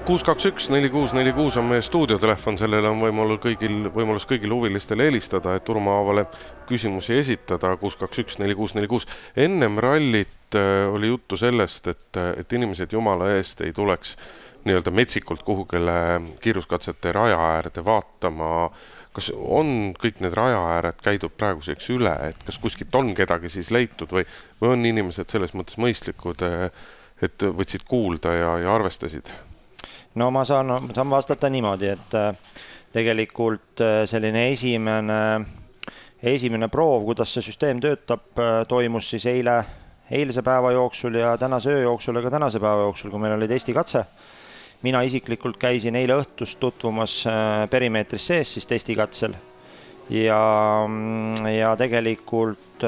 kuus, 0.08 0.22
kaks, 0.24 0.46
üks, 0.48 0.66
neli, 0.72 0.88
kuus, 0.88 1.12
neli, 1.12 1.34
kuus 1.36 1.58
on 1.60 1.66
meie 1.68 1.82
stuudiotelefon, 1.84 2.56
sellele 2.56 2.88
on 2.88 3.02
võimalus 3.02 3.42
kõigil, 3.42 3.90
võimalus 3.92 4.24
kõigil 4.28 4.54
huvilistele 4.54 5.04
helistada, 5.04 5.52
et 5.58 5.68
Urmo 5.68 5.98
Aavale 5.98 6.24
küsimusi 6.68 7.18
esitada, 7.18 7.74
kuus, 7.76 7.98
kaks, 8.00 8.22
üks, 8.22 8.38
neli, 8.40 8.56
kuus, 8.56 8.72
neli, 8.76 8.88
kuus. 8.88 9.04
ennem 9.36 9.76
rallit 9.84 10.56
äh, 10.56 10.86
oli 10.88 11.12
juttu 11.12 11.36
sellest, 11.36 11.90
et, 11.92 12.20
et 12.40 12.56
inimesed 12.56 12.96
jumala 12.96 13.34
eest 13.36 13.60
ei 13.66 13.74
tuleks 13.76 14.16
nii-öelda 14.64 14.92
metsikult 14.96 15.44
kuhugile 15.44 15.98
kiiruskatsete 16.40 17.12
raja 17.12 17.36
äärde 17.52 17.84
vaatama, 17.84 18.70
kas 19.12 19.28
on 19.36 19.92
kõik 20.00 20.22
need 20.24 20.36
raja 20.36 20.60
ääred 20.76 21.04
käidud 21.04 21.36
praeguseks 21.36 21.92
üle, 21.92 22.14
et 22.30 22.40
kas 22.48 22.56
kuskilt 22.62 22.94
on 22.96 23.12
kedagi 23.18 23.52
siis 23.52 23.68
leitud 23.74 24.12
või, 24.14 24.24
või 24.60 24.72
on 24.76 24.88
inimesed 24.88 25.28
selles 25.28 25.52
mõttes 25.58 25.76
mõistlikud, 25.80 26.48
et 27.22 27.42
võtsid 27.42 27.84
kuulda 27.88 28.34
ja, 28.34 28.56
ja 28.62 28.75
arvestasid? 28.75 29.32
no 30.18 30.30
ma 30.30 30.44
saan, 30.44 30.90
saan 30.94 31.10
vastata 31.10 31.50
niimoodi, 31.52 31.90
et 31.94 32.14
äh, 32.16 32.32
tegelikult 32.94 33.82
äh, 33.84 34.02
selline 34.08 34.48
esimene, 34.52 35.18
esimene 36.22 36.68
proov, 36.72 37.04
kuidas 37.10 37.34
see 37.34 37.44
süsteem 37.50 37.82
töötab, 37.82 38.30
äh, 38.40 38.62
toimus 38.68 39.10
siis 39.12 39.28
eile, 39.30 39.58
eilse 40.10 40.42
päeva 40.42 40.72
jooksul 40.72 41.20
ja 41.20 41.37
tänase 41.38 41.75
öö 41.75 41.84
jooksul 41.84 42.16
ja 42.16 42.25
ka 42.25 42.32
tänase 42.32 42.60
päeva 42.60 42.88
jooksul, 42.88 43.12
kui 43.12 43.20
meil 43.22 43.37
oli 43.37 43.48
testikatse. 43.48 44.04
mina 44.82 45.02
isiklikult 45.02 45.56
käisin 45.58 45.96
eile 45.96 46.14
õhtust 46.14 46.58
tutvumas 46.60 47.25
perimeetris 47.70 48.26
sees 48.26 48.52
siis 48.54 48.66
testikatsel 48.66 49.34
ja, 50.10 50.38
ja 51.58 51.76
tegelikult 51.76 52.87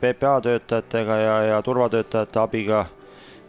PPA 0.00 0.40
töötajatega 0.40 1.16
ja, 1.16 1.42
ja 1.42 1.62
turvatöötajate 1.62 2.40
abiga 2.40 2.86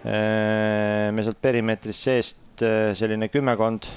me 0.04 1.24
sealt 1.26 1.42
perimeetrist 1.44 2.06
seest 2.08 2.64
selline 2.96 3.28
kümmekond, 3.32 3.88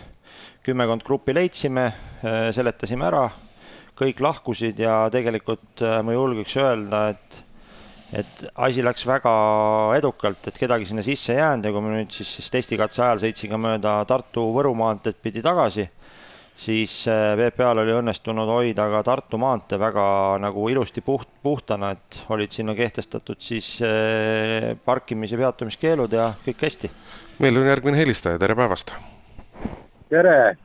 kümmekond 0.67 1.05
gruppi 1.07 1.35
leidsime, 1.35 1.85
seletasime 2.55 3.07
ära, 3.07 3.23
kõik 3.99 4.23
lahkusid 4.23 4.83
ja 4.83 5.05
tegelikult 5.15 5.83
ma 6.03 6.15
julgeks 6.17 6.59
öelda, 6.59 7.05
et 7.15 7.41
et 8.13 8.43
asi 8.61 8.83
läks 8.85 9.07
väga 9.09 9.33
edukalt, 9.97 10.45
et 10.49 10.59
kedagi 10.61 10.85
sinna 10.89 11.05
sisse 11.05 11.33
ei 11.33 11.39
jäänud 11.41 11.65
ja 11.65 11.73
kui 11.73 11.85
ma 11.85 11.95
nüüd 11.95 12.13
siis, 12.13 12.29
siis 12.37 12.51
testikatse 12.53 13.01
ajal 13.01 13.23
sõitsin 13.23 13.55
ka 13.55 13.61
mööda 13.61 13.95
Tartu-Võru 14.09 14.75
maanteed 14.77 15.17
pidi 15.25 15.41
tagasi, 15.45 15.87
siis 16.63 16.95
PPA-l 17.09 17.83
oli 17.83 17.97
õnnestunud 17.99 18.51
hoida 18.53 18.87
ka 18.93 19.03
Tartu 19.07 19.41
maantee 19.43 19.81
väga 19.83 20.05
nagu 20.43 20.69
ilusti 20.71 21.03
puht, 21.03 21.29
puhtana, 21.43 21.91
et 21.97 22.23
olid 22.31 22.55
sinna 22.55 22.77
kehtestatud 22.79 23.41
siis 23.43 23.75
parkimis- 24.87 25.35
ja 25.35 25.43
peatumiskeelud 25.43 26.15
ja 26.15 26.33
kõik 26.47 26.67
hästi 26.69 26.91
meil 27.43 27.59
on 27.59 27.67
järgmine 27.67 27.99
helistaja, 27.99 28.39
tere 28.39 28.55
päevast! 28.55 28.93
tere! 30.11 30.57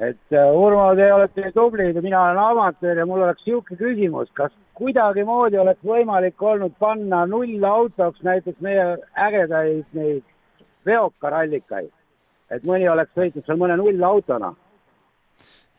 et 0.00 0.32
äh, 0.32 0.50
Urmo, 0.56 0.86
te 0.96 1.10
olete 1.12 1.52
tublid 1.52 1.96
ja 1.96 2.02
mina 2.02 2.22
olen 2.24 2.38
amatöör 2.38 2.96
ja 3.02 3.06
mul 3.06 3.20
oleks 3.24 3.44
niisugune 3.46 3.78
küsimus, 3.80 4.30
kas 4.36 4.52
kuidagimoodi 4.80 5.60
oleks 5.60 5.84
võimalik 5.84 6.42
olnud 6.42 6.72
panna 6.80 7.26
nullautoks 7.28 8.22
näiteks 8.24 8.60
meie 8.64 8.86
ägedaid 9.28 9.84
neid 9.96 10.24
veokarallikaid, 10.88 11.92
et 12.50 12.64
mõni 12.64 12.88
oleks 12.88 13.12
sõitnud 13.16 13.44
seal 13.44 13.60
mõne 13.60 13.76
nullautona? 13.80 14.54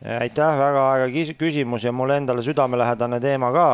Aitäh, 0.02 0.58
väga 0.58 0.86
äge 1.08 1.36
küsimus 1.38 1.84
ja 1.86 1.92
mulle 1.92 2.18
endale 2.18 2.42
südamelähedane 2.46 3.20
teema 3.22 3.52
ka, 3.54 3.68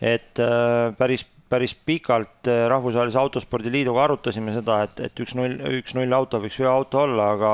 et 0.00 0.42
äh, 0.42 0.92
päris 0.98 1.26
päris 1.54 1.74
pikalt 1.86 2.48
eh, 2.48 2.66
Rahvusvahelise 2.68 3.18
Autospordi 3.20 3.72
Liiduga 3.72 4.04
arutasime 4.04 4.54
seda, 4.54 4.80
et, 4.86 5.00
et 5.06 5.20
üks 5.22 5.36
null, 5.38 5.58
üks 5.78 5.94
null 5.96 6.16
auto 6.16 6.40
võiks 6.42 6.58
veoauto 6.60 7.02
olla, 7.04 7.30
aga 7.36 7.52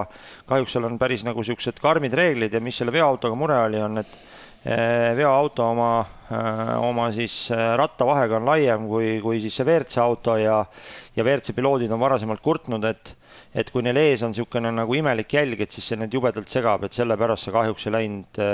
kahjuks 0.48 0.76
seal 0.76 0.86
on 0.88 0.98
päris 1.00 1.24
nagu 1.26 1.42
niisugused 1.42 1.80
karmid 1.82 2.14
reeglid 2.16 2.54
ja 2.54 2.62
mis 2.64 2.78
selle 2.80 2.94
veoautoga 2.94 3.38
mure 3.38 3.58
oli, 3.66 3.80
on, 3.82 4.00
et 4.00 4.14
eh, 4.64 5.10
veoauto 5.18 5.66
oma, 5.74 5.90
oma 6.86 7.10
siis 7.16 7.34
rattavahega 7.50 8.38
on 8.38 8.48
laiem 8.52 8.86
kui, 8.88 9.16
kui 9.24 9.42
siis 9.42 9.58
see 9.58 9.66
WRC 9.66 9.98
auto 10.04 10.38
ja 10.38 10.62
ja 11.16 11.26
WRC 11.26 11.56
piloodid 11.56 11.90
on 11.90 12.00
varasemalt 12.00 12.40
kurtnud, 12.44 12.86
et 12.86 13.16
et 13.54 13.70
kui 13.70 13.82
neil 13.82 13.98
ees 13.98 14.22
on 14.22 14.34
niisugune 14.34 14.70
nagu 14.74 14.94
imelik 14.94 15.32
jälg, 15.34 15.60
et 15.60 15.70
siis 15.70 15.92
see 15.92 15.98
neid 15.98 16.12
jubedalt 16.14 16.48
segab, 16.48 16.84
et 16.84 16.96
sellepärast 16.96 17.48
see 17.48 17.54
kahjuks 17.54 17.86
ei 17.86 17.96
läinud 17.96 18.44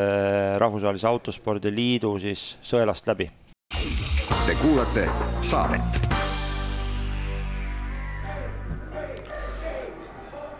Rahvusvahelise 0.63 1.11
Autospordi 1.11 1.75
Liidu 1.75 2.17
siis 2.23 2.55
sõelast 2.65 3.09
läbi 3.13 3.31
Te 4.47 4.55
kuulate 4.63 5.09
saadet. 5.41 6.01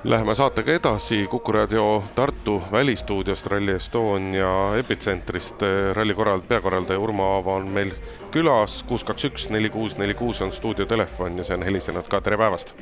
Läheme 0.05 0.35
saatega 0.35 0.73
edasi 0.73 1.27
Kuku 1.31 1.53
raadio 1.53 2.03
Tartu 2.15 2.63
välistuudiost 2.73 3.47
Rally 3.47 3.75
Estonia 3.75 4.77
epitsentrist. 4.79 5.63
ralli 5.93 6.15
korrald-, 6.15 6.47
peakorraldaja 6.49 6.99
Urmo 6.99 7.25
Aava 7.37 7.55
on 7.55 7.69
meil 7.69 7.91
külas, 8.31 8.83
kuus, 8.83 9.05
kaks, 9.05 9.25
üks, 9.25 9.51
neli, 9.51 9.71
kuus, 9.71 9.99
neli, 9.99 10.15
kuus 10.15 10.43
on 10.43 10.53
stuudiotelefon 10.53 11.39
ja 11.39 11.45
see 11.45 11.57
on 11.57 11.63
helisenud 11.63 12.11
ka, 12.11 12.21
tere 12.21 12.39
päevast. 12.39 12.75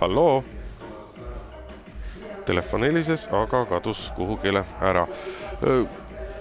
Halloo. 0.00 0.44
Telefon 2.46 2.82
helises, 2.88 3.28
aga 3.32 3.64
kadus 3.68 4.08
kuhugile 4.16 4.64
ära 4.80 5.06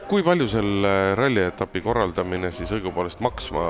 kui 0.10 0.24
palju 0.26 0.48
selle 0.50 0.92
rallietapi 1.18 1.84
korraldamine 1.86 2.50
siis 2.56 2.72
õigupoolest 2.74 3.20
maksma, 3.22 3.66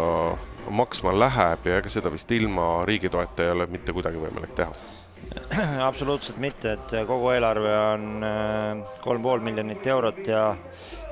maksma 0.71 1.11
läheb 1.17 1.65
ja 1.67 1.79
ega 1.81 1.91
seda 1.91 2.11
vist 2.13 2.31
ilma 2.31 2.85
riigi 2.87 3.11
toeta 3.11 3.43
ei 3.43 3.51
ole 3.51 3.67
mitte 3.67 3.91
kuidagi 3.95 4.21
võimalik 4.21 4.53
teha? 4.55 4.71
absoluutselt 5.89 6.39
mitte, 6.39 6.77
et 6.77 6.95
kogu 7.09 7.33
eelarve 7.33 7.73
on 7.79 8.23
äh, 8.23 9.01
kolm 9.03 9.25
pool 9.25 9.43
miljonit 9.43 9.83
eurot 9.91 10.21
ja, 10.31 10.45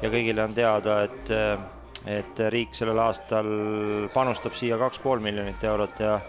ja 0.01 0.13
kõigile 0.13 0.45
on 0.47 0.55
teada, 0.55 1.01
et, 1.09 1.33
et 2.07 2.41
riik 2.55 2.77
sellel 2.77 3.03
aastal 3.03 3.51
panustab 4.15 4.55
siia 4.55 4.79
kaks 4.79 5.03
pool 5.03 5.19
miljonit 5.23 5.67
eurot 5.67 5.99
ja 6.05 6.21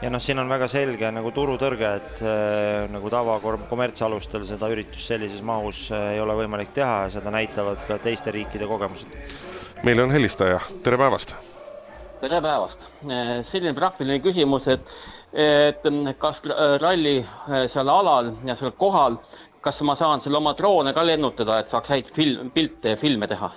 ja 0.00 0.10
noh, 0.10 0.22
siin 0.22 0.38
on 0.40 0.48
väga 0.48 0.68
selge 0.70 1.10
nagu 1.12 1.32
turutõrge, 1.34 1.90
et 2.00 2.22
äh, 2.24 2.86
nagu 2.92 3.10
tavakommertsalustel 3.12 4.46
seda 4.48 4.70
üritust 4.72 5.12
sellises 5.12 5.42
mahus 5.44 5.86
äh, 5.92 6.14
ei 6.14 6.22
ole 6.22 6.36
võimalik 6.38 6.72
teha 6.76 7.04
ja 7.04 7.12
seda 7.18 7.32
näitavad 7.34 7.82
ka 7.88 8.00
teiste 8.02 8.32
riikide 8.34 8.68
kogemused. 8.70 9.36
meil 9.84 10.00
on 10.00 10.12
helistaja, 10.14 10.60
tere 10.84 10.98
päevast! 11.00 11.36
tere 12.22 12.40
päevast! 12.44 12.88
Äh, 13.04 13.36
selline 13.46 13.74
praktiline 13.76 14.20
küsimus, 14.24 14.68
et, 14.72 14.96
et 15.32 15.88
kas 16.18 16.42
ralli 16.80 17.18
äh, 17.20 17.66
seal 17.68 17.92
alal 17.92 18.34
ja 18.48 18.56
seal 18.56 18.72
kohal, 18.80 19.20
kas 19.60 19.82
ma 19.84 19.96
saan 19.96 20.24
seal 20.24 20.40
oma 20.40 20.56
droone 20.56 20.96
ka 20.96 21.04
lennutada, 21.04 21.60
et 21.60 21.72
saaks 21.72 21.92
häid 21.92 22.14
film, 22.16 22.52
pilte 22.54 22.96
ja 22.96 23.00
filme 23.00 23.28
teha? 23.28 23.52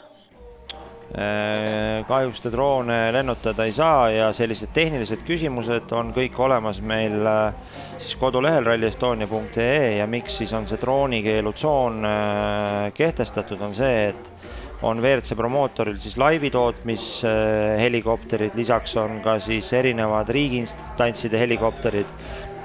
Äh, 1.13 2.01
kahjuks 2.09 2.39
te 2.41 2.49
droone 2.49 3.11
lennutada 3.13 3.67
ei 3.69 3.73
saa 3.75 4.07
ja 4.09 4.31
sellised 4.33 4.71
tehnilised 4.73 5.19
küsimused 5.27 5.91
on 5.93 6.09
kõik 6.15 6.39
olemas 6.41 6.79
meil 6.81 7.27
äh, 7.29 7.53
siis 7.99 8.15
kodulehel 8.17 8.65
rallyestonia.ee 8.65 9.99
ja 9.99 10.07
miks 10.09 10.39
siis 10.41 10.49
on 10.57 10.65
see 10.65 10.81
droonikeelutsoon 10.81 12.01
äh, 12.09 12.89
kehtestatud, 12.97 13.61
on 13.61 13.77
see, 13.77 14.09
et 14.09 14.81
on 14.81 14.97
WRC 15.05 15.37
promootoril 15.37 16.01
siis 16.01 16.17
laivi 16.17 16.49
tootmishelikopterid, 16.49 18.57
lisaks 18.57 18.97
on 18.97 19.21
ka 19.21 19.37
siis 19.37 19.69
erinevad 19.77 20.33
riigiinstantside 20.33 21.37
helikopterid, 21.45 22.09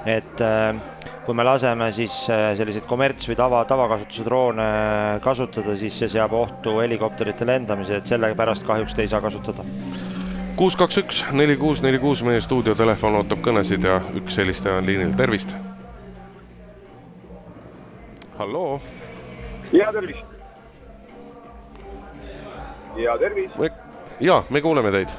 et 0.09 0.41
kui 1.29 1.37
me 1.37 1.43
laseme 1.45 1.91
siis 1.93 2.13
äh, 2.33 2.55
selliseid 2.57 2.87
kommerts- 2.89 3.27
või 3.29 3.35
tava, 3.37 3.59
tavakasutuse 3.69 4.23
droone 4.25 4.63
kasutada, 5.21 5.75
siis 5.77 5.99
see 6.01 6.09
seab 6.09 6.33
ohtu 6.33 6.79
helikopterite 6.79 7.45
lendamise, 7.45 7.99
et 7.99 8.09
sellepärast 8.09 8.65
kahjuks 8.65 8.95
te 8.97 9.05
ei 9.05 9.11
saa 9.11 9.21
kasutada. 9.21 9.61
kuus, 10.57 10.73
kaks, 10.75 10.97
üks, 11.03 11.19
neli, 11.37 11.53
kuus, 11.61 11.83
neli, 11.85 11.99
kuus, 12.01 12.23
meie 12.25 12.41
stuudiotelefon 12.41 13.19
ootab 13.19 13.43
kõnesid 13.45 13.85
ja 13.85 13.99
üks 14.17 14.41
helistaja 14.41 14.79
on 14.81 14.89
liinil, 14.89 15.13
tervist. 15.13 15.53
halloo. 18.39 18.79
ja 19.71 19.93
tervist. 19.93 20.33
ja 22.97 23.17
tervist. 23.21 23.53
ja 24.19 24.43
me 24.49 24.61
kuuleme 24.65 24.91
teid 24.97 25.13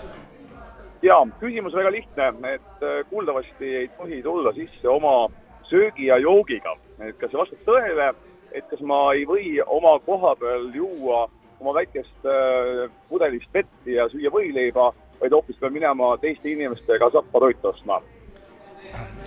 ja 1.07 1.23
küsimus 1.39 1.79
väga 1.79 1.95
lihtne, 1.95 2.33
et 2.57 2.83
äh, 2.83 3.05
kuuldavasti 3.15 3.77
ei 3.85 3.89
tohi 3.95 4.23
tulla 4.27 4.53
sisse 4.59 4.89
oma 4.89 5.31
söögi 5.71 6.07
ja 6.11 6.19
joogiga. 6.19 6.77
et 7.01 7.17
kas 7.19 7.31
see 7.31 7.41
vastab 7.41 7.67
tõele, 7.67 8.13
et 8.53 8.67
kas 8.71 8.81
ma 8.81 9.03
ei 9.15 9.27
või 9.29 9.59
oma 9.67 9.99
koha 10.07 10.35
peal 10.37 10.71
juua 10.75 11.29
oma 11.61 11.75
väikest 11.77 12.27
äh, 12.29 12.89
pudelist 13.09 13.55
vett 13.55 13.87
ja 13.87 14.09
süüa 14.09 14.33
võileiba, 14.33 14.91
vaid 15.21 15.37
hoopis 15.37 15.59
peab 15.61 15.75
minema 15.77 16.15
teiste 16.23 16.51
inimestega 16.51 17.11
sappa 17.13 17.45
toitu 17.47 17.73
ostma? 17.73 18.01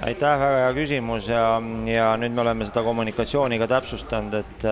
aitäh, 0.03 0.39
väga 0.39 0.63
hea 0.65 0.73
küsimus 0.75 1.29
ja, 1.29 1.45
ja 1.87 2.13
nüüd 2.19 2.33
me 2.35 2.41
oleme 2.43 2.65
seda 2.67 2.83
kommunikatsiooni 2.83 3.59
ka 3.61 3.69
täpsustanud, 3.77 4.39
et 4.41 4.65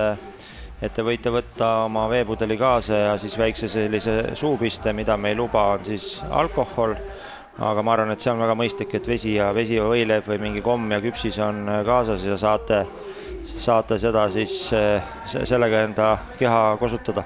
et 0.81 0.93
te 0.97 1.03
võite 1.05 1.29
võtta 1.29 1.67
oma 1.85 2.07
veepudeli 2.09 2.57
kaasa 2.57 2.97
ja 2.97 3.17
siis 3.21 3.37
väikse 3.37 3.69
sellise 3.69 4.35
suupiste, 4.35 4.93
mida 4.97 5.17
me 5.17 5.29
ei 5.29 5.37
luba, 5.37 5.67
on 5.75 5.85
siis 5.85 6.15
alkohol 6.29 6.95
aga 7.59 7.83
ma 7.83 7.95
arvan, 7.95 8.13
et 8.13 8.23
see 8.23 8.31
on 8.31 8.41
väga 8.41 8.55
mõistlik, 8.57 8.93
et 8.95 9.07
vesi 9.07 9.35
ja 9.35 9.51
vesi 9.55 9.77
ja 9.77 9.85
võileib 9.87 10.27
või 10.29 10.39
mingi 10.41 10.63
komm 10.65 10.91
ja 10.93 11.01
küpsis 11.03 11.39
on 11.43 11.65
kaasas 11.85 12.23
ja 12.25 12.37
saate, 12.39 12.85
saate 13.61 13.99
seda 14.01 14.25
siis 14.33 14.55
sellega 15.33 15.85
enda 15.87 16.15
keha 16.39 16.77
kosutada. 16.79 17.23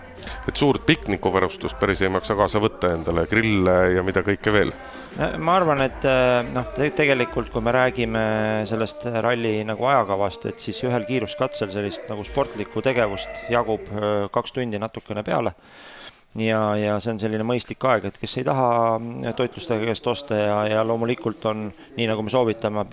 et 0.48 0.58
suurt 0.58 0.86
piknikuvarustust 0.86 1.80
päris 1.80 2.02
ei 2.02 2.10
maksa 2.10 2.36
kaasa 2.36 2.60
võtta 2.60 2.94
endale, 2.94 3.28
grille 3.30 3.78
ja 3.96 4.04
mida 4.04 4.24
kõike 4.26 4.54
veel? 4.54 4.74
ma 5.40 5.56
arvan, 5.56 5.82
et 5.86 6.08
noh, 6.52 6.74
tegelikult 6.76 7.52
kui 7.54 7.62
me 7.64 7.72
räägime 7.72 8.24
sellest 8.68 9.06
ralli 9.24 9.62
nagu 9.64 9.86
ajakavast, 9.88 10.50
et 10.50 10.60
siis 10.60 10.82
ühel 10.84 11.06
kiiruskatsel 11.08 11.72
sellist 11.72 12.10
nagu 12.10 12.26
sportlikku 12.28 12.82
tegevust 12.84 13.46
jagub 13.50 13.88
kaks 14.32 14.58
tundi 14.58 14.82
natukene 14.82 15.24
peale 15.24 15.54
ja, 16.36 16.60
ja 16.76 16.98
see 17.04 17.14
on 17.14 17.20
selline 17.22 17.46
mõistlik 17.48 17.84
aeg, 17.88 18.10
et 18.10 18.18
kes 18.20 18.38
ei 18.40 18.46
taha 18.48 19.00
toitlustaja 19.38 19.86
käest 19.88 20.08
osta 20.08 20.40
ja, 20.40 20.58
ja 20.70 20.84
loomulikult 20.88 21.46
on 21.52 21.68
nii, 21.96 22.08
nagu 22.10 22.26
me 22.26 22.34
soovitame, 22.34 22.86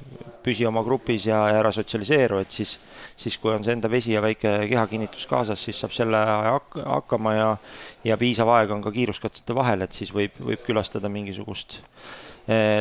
püsi 0.42 0.66
oma 0.66 0.82
grupis 0.86 1.26
ja 1.28 1.42
ära 1.54 1.72
sotsialiseeru, 1.74 2.40
et 2.42 2.54
siis, 2.54 2.76
siis 3.18 3.38
kui 3.42 3.52
on 3.54 3.64
see 3.66 3.76
enda 3.76 3.90
vesi 3.90 4.14
ja 4.14 4.22
väike 4.22 4.54
kehakinnitus 4.70 5.26
kaasas, 5.30 5.62
siis 5.62 5.80
saab 5.82 5.94
selle 5.96 6.22
hak 6.26 6.78
hakkama 6.82 7.34
ja, 7.36 7.48
ja 8.06 8.18
piisav 8.18 8.50
aeg 8.56 8.74
on 8.74 8.82
ka 8.84 8.94
kiiruskatsete 8.94 9.56
vahel, 9.58 9.86
et 9.86 9.94
siis 9.96 10.14
võib, 10.14 10.38
võib 10.42 10.62
külastada 10.66 11.10
mingisugust 11.12 11.80
eh, 11.80 12.31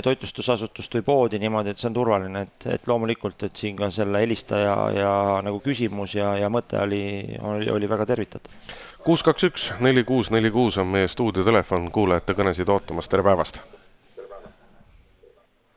toitlustusasutust 0.03 0.95
või 0.97 1.03
poodi 1.05 1.39
niimoodi, 1.39 1.69
et 1.69 1.81
see 1.81 1.89
on 1.91 1.97
turvaline, 1.97 2.41
et, 2.47 2.65
et 2.75 2.87
loomulikult, 2.89 3.43
et 3.45 3.55
siin 3.55 3.75
ka 3.77 3.91
selle 3.93 4.23
helistaja 4.23 4.73
ja 4.95 5.11
nagu 5.45 5.59
küsimus 5.61 6.15
ja, 6.17 6.31
ja 6.41 6.49
mõte 6.49 6.79
oli, 6.81 7.03
oli, 7.45 7.69
oli 7.69 7.89
väga 7.89 8.07
tervitatav. 8.09 8.73
Kuus, 9.05 9.21
kaks, 9.25 9.45
üks, 9.49 9.67
neli, 9.81 10.03
kuus, 10.05 10.31
neli, 10.33 10.49
kuus 10.53 10.79
on 10.81 10.89
meie 10.89 11.09
stuudiotelefon, 11.09 11.91
kuulajate 11.93 12.33
kõnesid 12.37 12.73
ootamas, 12.73 13.09
tere 13.09 13.25
päevast! 13.25 13.61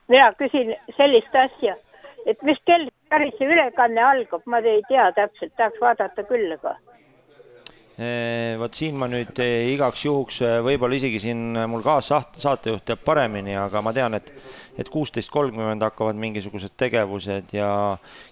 mina 0.08 0.32
küsin 0.38 0.74
sellist 0.96 1.36
asja, 1.36 1.76
et 2.26 2.42
mis 2.42 2.58
kell 2.68 2.90
päris 3.12 3.36
see 3.38 3.48
ülekanne 3.48 4.02
algab, 4.04 4.42
ma 4.46 4.60
ei 4.64 4.82
tea 4.88 5.10
täpselt, 5.16 5.54
tahaks 5.56 5.80
vaadata 5.80 6.24
küll, 6.28 6.52
aga 6.56 6.76
vot 8.58 8.74
siin 8.74 8.96
ma 8.98 9.06
nüüd 9.06 9.38
eh, 9.38 9.68
igaks 9.70 10.02
juhuks 10.02 10.40
eh, 10.42 10.56
võib-olla 10.66 10.96
isegi 10.98 11.20
siin 11.22 11.54
mul 11.70 11.84
kaassaatejuht 11.84 12.82
teab 12.88 13.04
paremini, 13.06 13.54
aga 13.54 13.82
ma 13.84 13.94
tean, 13.94 14.18
et 14.18 14.32
et 14.74 14.88
kuusteist 14.90 15.30
kolmkümmend 15.30 15.84
hakkavad 15.86 16.18
mingisugused 16.18 16.72
tegevused 16.74 17.52
ja 17.54 17.68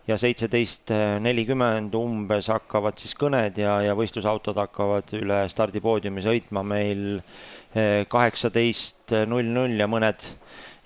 ja 0.08 0.16
seitseteist 0.18 0.90
nelikümmend 1.22 1.94
umbes 1.94 2.48
hakkavad 2.50 2.98
siis 2.98 3.14
kõned 3.14 3.60
ja, 3.62 3.76
ja 3.86 3.94
võistlusautod 3.94 4.58
hakkavad 4.58 5.14
üle 5.20 5.44
stardipoodiumi 5.52 6.26
sõitma 6.26 6.66
meil 6.66 7.04
eh, 7.78 8.02
kaheksateist 8.10 9.14
null 9.30 9.54
null 9.54 9.78
ja 9.78 9.86
mõned 9.86 10.26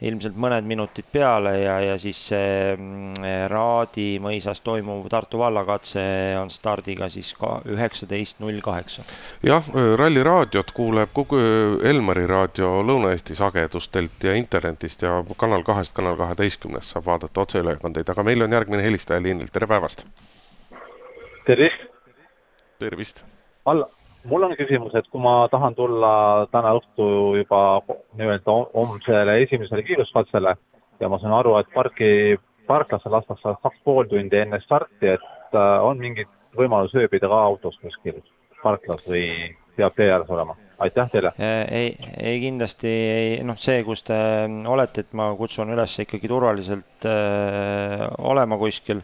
ilmselt 0.05 0.37
mõned 0.37 0.67
minutid 0.69 1.07
peale 1.09 1.55
ja, 1.63 1.77
ja 1.81 1.95
siis 2.01 2.19
see 2.29 2.75
mm, 2.75 3.15
Raadi 3.49 4.19
mõisas 4.21 4.61
toimuv 4.65 5.07
Tartu 5.13 5.41
vallakatse 5.41 6.03
on 6.37 6.53
stardiga 6.53 7.09
siis 7.13 7.31
ka 7.39 7.55
üheksateist 7.65 8.43
null 8.45 8.61
kaheksa. 8.65 9.07
jah, 9.47 9.65
Ralli 9.97 10.25
raadiot 10.27 10.73
kuuleb 10.77 11.15
kogu 11.17 11.41
Elmari 11.81 12.27
raadio 12.29 12.83
Lõuna-Eesti 12.85 13.39
sagedustelt 13.39 14.29
ja 14.29 14.37
internetist 14.37 15.07
ja 15.07 15.23
Kanal 15.37 15.65
kahest, 15.65 15.97
Kanal 15.97 16.21
kaheteistkümnest 16.21 16.93
saab 16.93 17.09
vaadata 17.09 17.47
otseülekandeid, 17.47 18.13
aga 18.13 18.27
meil 18.27 18.45
on 18.45 18.53
järgmine 18.53 18.85
helistaja 18.85 19.23
liinil, 19.23 19.49
tere 19.53 19.71
päevast! 19.71 20.05
tervist! 21.47 21.89
tervist! 22.79 23.25
Alla, 23.65 23.89
mul 24.31 24.47
on 24.47 24.55
küsimus, 24.59 24.95
et 24.99 25.07
kui 25.13 25.23
ma 25.23 25.47
tahan 25.51 25.75
tulla 25.79 26.13
täna 26.53 26.75
õhtu 26.79 27.07
juba 27.41 27.61
nii-öelda 28.19 28.57
homsele 28.75 29.39
esimesele 29.45 29.85
kiiruskatsele 29.87 30.55
ja 31.01 31.11
ma 31.13 31.19
saan 31.23 31.37
aru, 31.37 31.57
et 31.61 31.71
parki, 31.75 32.11
parklasse 32.67 33.13
lastakse 33.13 33.57
kaks 33.63 33.83
pool 33.85 34.09
tundi 34.11 34.41
enne 34.41 34.61
starti, 34.65 35.15
et 35.17 35.55
äh, 35.55 35.85
on 35.85 36.01
mingit 36.03 36.31
võimalus 36.57 36.95
ööbida 36.97 37.29
ka 37.31 37.43
autos 37.51 37.79
kuskil 37.83 38.23
parklas 38.63 39.05
või 39.07 39.27
peab 39.77 39.95
tee 39.97 40.11
ääres 40.11 40.31
olema? 40.33 40.57
Aitäh 40.79 41.11
teile! 41.11 41.33
ei, 41.71 41.97
ei 42.21 42.41
kindlasti 42.41 42.89
ei, 42.89 43.29
noh, 43.47 43.57
see, 43.61 43.81
kus 43.87 44.03
te 44.07 44.17
olete, 44.69 45.05
et 45.07 45.15
ma 45.17 45.29
kutsun 45.39 45.73
üles 45.73 45.95
ikkagi 46.05 46.29
turvaliselt 46.31 47.07
äh, 47.09 48.05
olema 48.29 48.59
kuskil, 48.61 49.01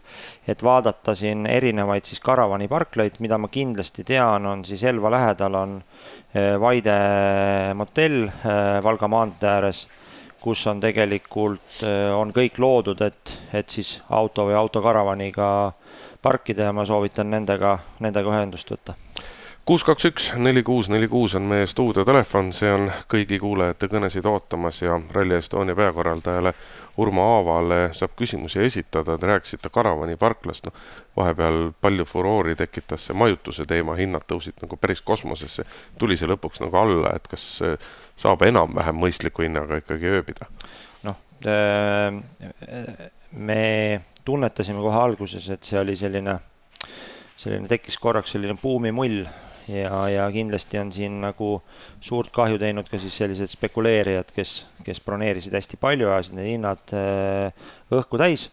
et 0.47 0.63
vaadata 0.63 1.15
siin 1.17 1.47
erinevaid 1.49 2.05
siis 2.09 2.21
karavaniparklaid, 2.23 3.17
mida 3.25 3.39
ma 3.41 3.49
kindlasti 3.53 4.05
tean, 4.07 4.45
on 4.49 4.65
siis 4.67 4.83
Elva 4.89 5.11
lähedal 5.13 5.59
on 5.59 5.75
äh, 5.81 6.53
Vaide 6.61 6.97
motell 7.79 8.27
äh, 8.29 8.79
Valga 8.83 9.09
maantee 9.09 9.49
ääres, 9.49 9.85
kus 10.43 10.65
on 10.67 10.81
tegelikult, 10.83 11.79
äh, 11.81 12.11
on 12.13 12.33
kõik 12.35 12.59
loodud, 12.61 13.01
et, 13.01 13.37
et 13.53 13.69
siis 13.69 13.95
auto 14.13 14.49
või 14.49 14.59
autokaravaniga 14.59 15.47
parkida 16.23 16.69
ja 16.69 16.75
ma 16.75 16.85
soovitan 16.87 17.33
nendega, 17.33 17.77
nendega 18.03 18.29
ühendust 18.35 18.69
võtta 18.71 18.95
kuus, 19.65 19.83
kaks, 19.83 20.05
üks, 20.05 20.25
neli, 20.35 20.63
kuus, 20.63 20.89
neli, 20.91 21.07
kuus 21.07 21.35
on 21.35 21.45
meie 21.47 21.67
stuudiotelefon, 21.67 22.49
see 22.55 22.71
on 22.71 22.89
kõigi 23.11 23.37
kuulajate 23.39 23.87
kõnesid 23.91 24.25
ootamas 24.27 24.81
ja 24.81 24.97
Rally 25.15 25.37
Estonia 25.37 25.75
peakorraldajale 25.77 26.51
Urmo 26.99 27.23
Aavale 27.37 27.77
saab 27.95 28.11
küsimusi 28.19 28.59
esitada, 28.65 29.15
te 29.17 29.29
rääkisite 29.29 29.71
karavani 29.73 30.17
parklast, 30.19 30.67
noh, 30.67 30.75
vahepeal 31.15 31.71
palju 31.81 32.05
furoori 32.05 32.57
tekitas 32.59 33.07
see 33.07 33.15
majutuse 33.17 33.65
teema, 33.69 33.95
hinnad 33.95 34.27
tõusid 34.27 34.59
nagu 34.61 34.77
päris 34.77 35.01
kosmosesse, 35.01 35.65
tuli 35.99 36.19
see 36.19 36.27
lõpuks 36.27 36.59
nagu 36.63 36.79
alla, 36.81 37.15
et 37.15 37.31
kas 37.31 37.47
saab 38.19 38.43
enam-vähem 38.43 38.99
mõistliku 38.99 39.47
hinnaga 39.47 39.79
ikkagi 39.79 40.11
ööbida? 40.11 40.49
noh, 41.07 41.15
äh, 41.47 42.11
me 43.31 43.63
tunnetasime 44.25 44.83
kohe 44.83 44.99
alguses, 45.07 45.47
et 45.55 45.63
see 45.63 45.79
oli 45.79 45.95
selline 45.95 46.35
selline, 47.37 47.67
tekkis 47.71 47.97
korraks 47.99 48.35
selline 48.35 48.55
buumimull 48.61 49.23
ja, 49.67 50.09
ja 50.09 50.27
kindlasti 50.31 50.79
on 50.79 50.91
siin 50.93 51.19
nagu 51.23 51.55
suurt 52.01 52.31
kahju 52.35 52.59
teinud 52.61 52.89
ka 52.91 52.99
siis 53.01 53.15
sellised 53.17 53.53
spekuleerijad, 53.53 54.33
kes, 54.35 54.63
kes 54.85 55.01
broneerisid 55.05 55.55
hästi 55.55 55.79
palju, 55.81 56.09
ajasid 56.11 56.37
need 56.37 56.51
hinnad 56.55 56.95
äh, 56.97 57.69
õhku 57.93 58.19
täis. 58.21 58.49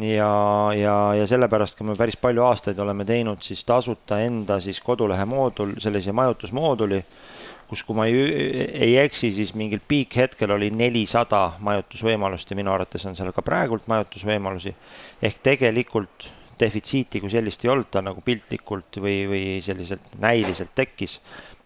ja, 0.00 0.30
ja, 0.76 0.96
ja 1.18 1.26
sellepärast 1.26 1.76
ka 1.78 1.84
me 1.84 1.96
päris 1.98 2.16
palju 2.16 2.44
aastaid 2.46 2.78
oleme 2.78 3.04
teinud 3.04 3.42
siis 3.42 3.64
tasuta 3.66 4.20
enda 4.22 4.60
siis 4.60 4.80
kodulehe 4.80 5.24
moodul, 5.28 5.74
sellise 5.82 6.12
majutusmooduli, 6.12 7.02
kus, 7.68 7.82
kui 7.84 7.98
ma 7.98 8.06
ei, 8.06 8.66
ei 8.70 8.96
eksi, 9.02 9.32
siis 9.34 9.54
mingil 9.54 9.82
piikhetkel 9.88 10.56
oli 10.56 10.70
nelisada 10.70 11.52
majutusvõimalust 11.58 12.50
ja 12.50 12.58
minu 12.58 12.72
arvates 12.72 13.06
on 13.06 13.18
seal 13.18 13.34
ka 13.34 13.42
praegult 13.42 13.90
majutusvõimalusi. 13.90 14.74
ehk 15.22 15.42
tegelikult 15.42 16.30
defitsiiti 16.60 17.20
kui 17.22 17.32
sellist 17.32 17.64
ei 17.64 17.72
olnud, 17.72 17.90
ta 17.92 18.02
nagu 18.04 18.22
piltlikult 18.24 19.00
või, 19.02 19.24
või 19.30 19.44
selliselt 19.64 20.14
näiliselt 20.20 20.74
tekkis. 20.74 21.20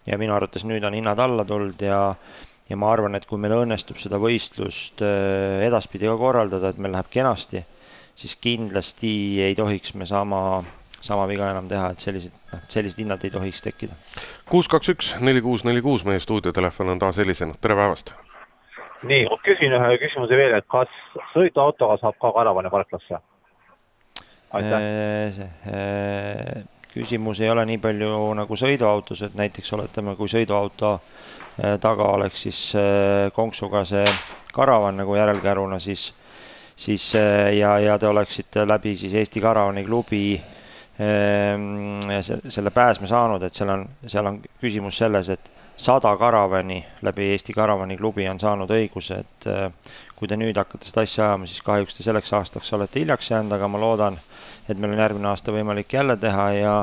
ja 0.06 0.18
minu 0.20 0.34
arvates 0.36 0.64
nüüd 0.68 0.84
on 0.84 0.94
hinnad 0.94 1.18
alla 1.18 1.44
tulnud 1.48 1.80
ja, 1.80 2.14
ja 2.68 2.76
ma 2.76 2.92
arvan, 2.92 3.14
et 3.14 3.26
kui 3.26 3.40
meil 3.40 3.56
õnnestub 3.56 3.96
seda 4.00 4.20
võistlust 4.20 5.02
äh, 5.02 5.64
edaspidi 5.66 6.08
ka 6.10 6.16
korraldada, 6.20 6.70
et 6.70 6.78
meil 6.78 6.92
läheb 6.92 7.08
kenasti, 7.10 7.64
siis 8.14 8.36
kindlasti 8.36 9.14
ei 9.42 9.56
tohiks 9.56 9.94
me 9.94 10.06
sama, 10.06 10.62
sama 11.00 11.26
viga 11.30 11.50
enam 11.50 11.68
teha, 11.68 11.90
et 11.94 12.04
sellised, 12.04 12.36
noh, 12.52 12.62
sellised 12.68 13.00
hinnad 13.00 13.24
ei 13.24 13.32
tohiks 13.32 13.64
tekkida. 13.64 13.96
kuus, 14.50 14.68
kaks, 14.68 14.92
üks, 14.94 15.14
neli, 15.20 15.42
kuus, 15.44 15.64
neli, 15.64 15.82
kuus, 15.82 16.04
meie 16.04 16.20
stuudiotelefon 16.20 16.94
on 16.94 17.02
taas 17.02 17.20
helisenud, 17.22 17.60
tere 17.60 17.80
päevast! 17.80 18.14
nii, 19.04 19.24
küsin 19.44 19.74
ühe 19.76 19.96
küsimuse 20.00 20.36
veel, 20.38 20.54
et 20.56 20.66
kas 20.70 20.92
sõiduautoga 21.34 21.98
saab 22.00 22.16
ka 22.20 22.30
karavani 22.36 22.72
parklasse? 22.72 23.20
Äh, 24.54 25.26
äh, 25.66 26.64
küsimus 26.94 27.40
ei 27.42 27.50
ole 27.50 27.64
nii 27.66 27.80
palju 27.82 28.10
nagu 28.38 28.56
sõiduautos, 28.58 29.24
et 29.26 29.34
näiteks 29.34 29.72
oletame, 29.74 30.14
kui 30.14 30.30
sõiduauto 30.30 30.92
äh, 30.94 31.74
taga 31.82 32.12
oleks 32.14 32.44
siis 32.46 32.60
konksuga 33.34 33.82
see 33.88 34.04
karavan 34.54 35.00
nagu 35.02 35.16
järelkäruna, 35.18 35.80
siis, 35.82 36.12
siis 36.76 37.08
ja, 37.58 37.72
ja 37.82 37.98
te 37.98 38.06
oleksite 38.06 38.62
läbi 38.66 38.94
siis 38.96 39.16
Eesti 39.18 39.42
Karavani 39.42 39.82
klubi 39.84 40.36
ähm, 41.02 42.06
selle 42.46 42.70
pääsme 42.70 43.10
saanud, 43.10 43.42
et 43.42 43.58
seal 43.58 43.74
on, 43.74 43.82
seal 44.06 44.30
on 44.30 44.38
küsimus 44.62 45.02
selles, 45.02 45.32
et 45.34 45.50
sada 45.76 46.14
karavani 46.16 46.78
läbi 47.02 47.32
Eesti 47.32 47.52
Karavani 47.58 47.98
klubi 47.98 48.28
on 48.30 48.38
saanud 48.38 48.70
õiguse, 48.70 49.18
et 49.18 49.50
kui 50.14 50.30
te 50.30 50.38
nüüd 50.38 50.54
hakkate 50.56 50.86
seda 50.86 51.02
asja 51.02 51.26
ajama, 51.26 51.50
siis 51.50 51.66
kahjuks 51.66 51.98
te 51.98 52.06
selleks 52.06 52.30
aastaks 52.38 52.70
olete 52.78 53.02
hiljaks 53.02 53.32
jäänud, 53.32 53.52
aga 53.58 53.66
ma 53.68 53.82
loodan, 53.82 54.20
et 54.68 54.78
meil 54.78 54.94
on 54.94 55.04
järgmine 55.04 55.28
aasta 55.32 55.52
võimalik 55.54 55.92
jälle 55.92 56.16
teha 56.20 56.48
ja 56.58 56.78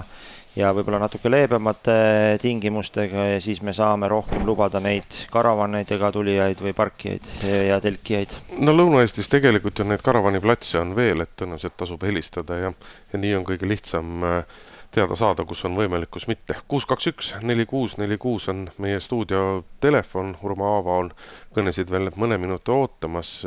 ja 0.51 0.73
võib-olla 0.75 0.99
natuke 0.99 1.29
leebemate 1.31 1.93
tingimustega 2.41 3.27
ja 3.29 3.37
siis 3.39 3.61
me 3.63 3.71
saame 3.71 4.09
rohkem 4.11 4.43
lubada 4.43 4.81
neid 4.83 5.15
karavanidega 5.31 6.09
tulijaid 6.11 6.59
või 6.59 6.73
parkijaid 6.75 7.29
ja 7.69 7.77
telkijaid. 7.79 8.35
no 8.59 8.75
Lõuna-Eestis 8.75 9.31
tegelikult 9.31 9.79
ju 9.79 9.87
neid 9.87 10.03
karavaniplatse 10.03 10.81
on 10.81 10.91
veel, 10.97 11.23
et 11.23 11.31
tõenäoliselt 11.39 11.77
tasub 11.79 12.03
helistada 12.03 12.59
ja, 12.65 12.73
ja 13.13 13.21
nii 13.23 13.37
on 13.39 13.47
kõige 13.47 13.69
lihtsam 13.71 14.27
äh, 14.27 14.59
teada 14.91 15.15
saada, 15.15 15.45
kus 15.47 15.63
on 15.67 15.75
võimalik, 15.79 16.11
kus 16.11 16.27
mitte. 16.27 16.57
kuus, 16.67 16.85
kaks, 16.89 17.07
üks, 17.11 17.31
neli, 17.47 17.65
kuus, 17.69 17.95
neli, 18.01 18.17
kuus 18.21 18.49
on 18.51 18.65
meie 18.83 18.99
stuudio 18.99 19.63
telefon, 19.83 20.35
Urmo 20.43 20.67
Aava 20.75 20.97
on 21.05 21.11
kõnesid 21.55 21.91
veel 21.91 22.11
mõne 22.19 22.37
minuti 22.41 22.73
ootamas. 22.75 23.39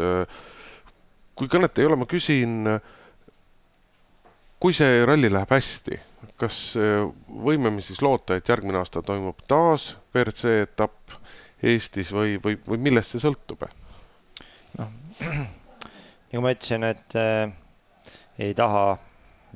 kui 1.35 1.51
kõnet 1.51 1.79
ei 1.79 1.87
ole, 1.89 1.99
ma 2.01 2.07
küsin, 2.09 2.65
kui 4.65 4.73
see 4.73 5.05
ralli 5.05 5.29
läheb 5.29 5.51
hästi 5.53 6.01
kas 6.41 6.59
äh, 6.79 7.05
võime 7.29 7.71
me 7.71 7.83
siis 7.85 8.03
loota, 8.03 8.39
et 8.39 8.49
järgmine 8.49 8.81
aasta 8.81 9.03
toimub 9.05 9.43
taas 9.49 9.95
WRC 10.15 10.61
etapp 10.65 11.19
Eestis 11.65 12.11
või, 12.13 12.37
või, 12.45 12.59
või 12.67 12.81
millest 12.89 13.15
see 13.15 13.23
sõltub? 13.23 13.65
noh, 14.79 14.95
nagu 16.33 16.45
ma 16.45 16.55
ütlesin, 16.55 16.87
et 16.89 17.17
äh, 17.19 17.53
ei 18.39 18.55
taha 18.59 18.97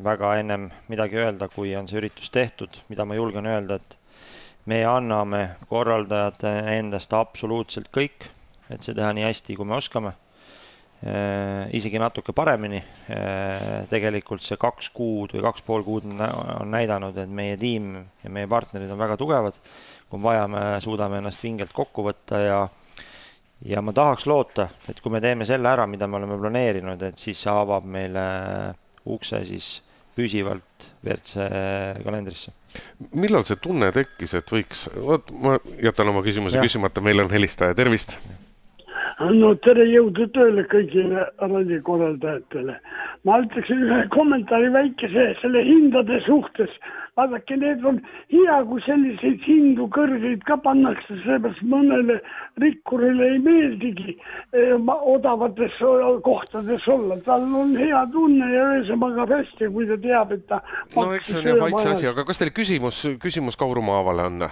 väga 0.04 0.36
ennem 0.38 0.68
midagi 0.88 1.18
öelda, 1.18 1.48
kui 1.50 1.74
on 1.76 1.88
see 1.90 1.98
üritus 1.98 2.30
tehtud, 2.30 2.78
mida 2.88 3.04
ma 3.04 3.18
julgen 3.18 3.48
öelda, 3.50 3.80
et 3.80 3.98
me 4.70 4.84
anname 4.86 5.42
korraldajate 5.68 6.52
endast 6.76 7.12
absoluutselt 7.16 7.90
kõik, 7.94 8.28
et 8.70 8.84
see 8.84 8.94
teha 8.94 9.10
nii 9.16 9.26
hästi, 9.26 9.58
kui 9.58 9.66
me 9.66 9.80
oskame 9.80 10.14
isegi 11.72 11.98
natuke 11.98 12.34
paremini. 12.34 12.80
Äh, 13.14 13.84
tegelikult 13.90 14.42
see 14.42 14.58
kaks 14.58 14.90
kuud 14.94 15.34
või 15.36 15.44
kaks 15.44 15.62
pool 15.66 15.84
kuud 15.86 16.08
on 16.08 16.72
näidanud, 16.72 17.16
et 17.22 17.30
meie 17.30 17.56
tiim 17.60 17.94
ja 18.24 18.32
meie 18.34 18.50
partnerid 18.50 18.90
on 18.90 18.98
väga 18.98 19.16
tugevad. 19.20 19.54
kui 20.08 20.22
vaja, 20.22 20.46
me 20.48 20.60
suudame 20.80 21.18
ennast 21.20 21.42
vingelt 21.44 21.72
kokku 21.76 22.02
võtta 22.06 22.38
ja 22.40 22.60
ja 23.68 23.82
ma 23.82 23.92
tahaks 23.92 24.24
loota, 24.26 24.68
et 24.88 25.00
kui 25.04 25.12
me 25.12 25.20
teeme 25.20 25.44
selle 25.44 25.68
ära, 25.68 25.86
mida 25.86 26.06
me 26.06 26.16
oleme 26.16 26.38
planeerinud, 26.38 27.02
et 27.02 27.18
siis 27.18 27.42
see 27.42 27.52
avab 27.52 27.84
meile 27.84 28.24
ukse 29.04 29.42
siis 29.44 29.82
püsivalt 30.16 30.88
WRC 31.04 31.44
kalendrisse. 32.04 32.54
millal 33.12 33.44
see 33.44 33.60
tunne 33.62 33.92
tekkis, 33.92 34.34
et 34.34 34.50
võiks, 34.50 34.88
vot 34.96 35.30
ma 35.30 35.58
jätan 35.82 36.08
oma 36.08 36.24
küsimuse 36.24 36.56
ja. 36.58 36.64
küsimata, 36.64 37.04
meil 37.04 37.20
on 37.20 37.30
helistaja, 37.30 37.76
tervist 37.76 38.16
no 39.18 39.50
tere 39.64 39.86
jõudu 39.88 40.28
tööle 40.34 40.62
kõigile 40.70 41.26
rallikorraldajatele. 41.42 42.76
ma 43.26 43.40
ütleksin 43.42 43.82
ühe 43.82 44.04
kommentaari 44.14 44.70
väikese 44.72 45.34
selle 45.40 45.64
hindade 45.66 46.20
suhtes. 46.26 46.70
vaadake, 47.18 47.56
need 47.56 47.82
on 47.84 47.98
hea, 48.30 48.56
kui 48.70 48.80
selliseid 48.86 49.42
hindu 49.42 49.88
kõrgeid 49.90 50.44
ka 50.46 50.56
pannakse, 50.62 51.16
seepärast 51.24 51.64
mõnele 51.66 52.20
rikkurile 52.62 53.32
ei 53.32 53.38
meeldigi 53.42 54.14
eh, 54.54 54.74
odavates 54.86 55.74
kohtades 56.22 56.86
olla, 56.86 57.18
tal 57.26 57.42
on 57.42 57.74
hea 57.76 58.06
tunne 58.12 58.54
ja 58.54 58.70
öösel 58.76 59.02
magab 59.02 59.34
hästi, 59.34 59.66
kui 59.74 59.90
ta 59.90 59.98
teab, 59.98 60.32
et 60.32 60.46
ta. 60.46 60.62
no 60.94 61.10
eks 61.12 61.32
see 61.34 61.42
on 61.42 61.50
jah 61.50 61.62
maitse 61.66 61.88
asi, 61.96 62.06
aga 62.06 62.24
kas 62.24 62.38
teil 62.38 62.54
küsimus, 62.54 63.02
küsimus 63.18 63.58
Kauru 63.58 63.82
Maavale 63.82 64.30
on? 64.30 64.50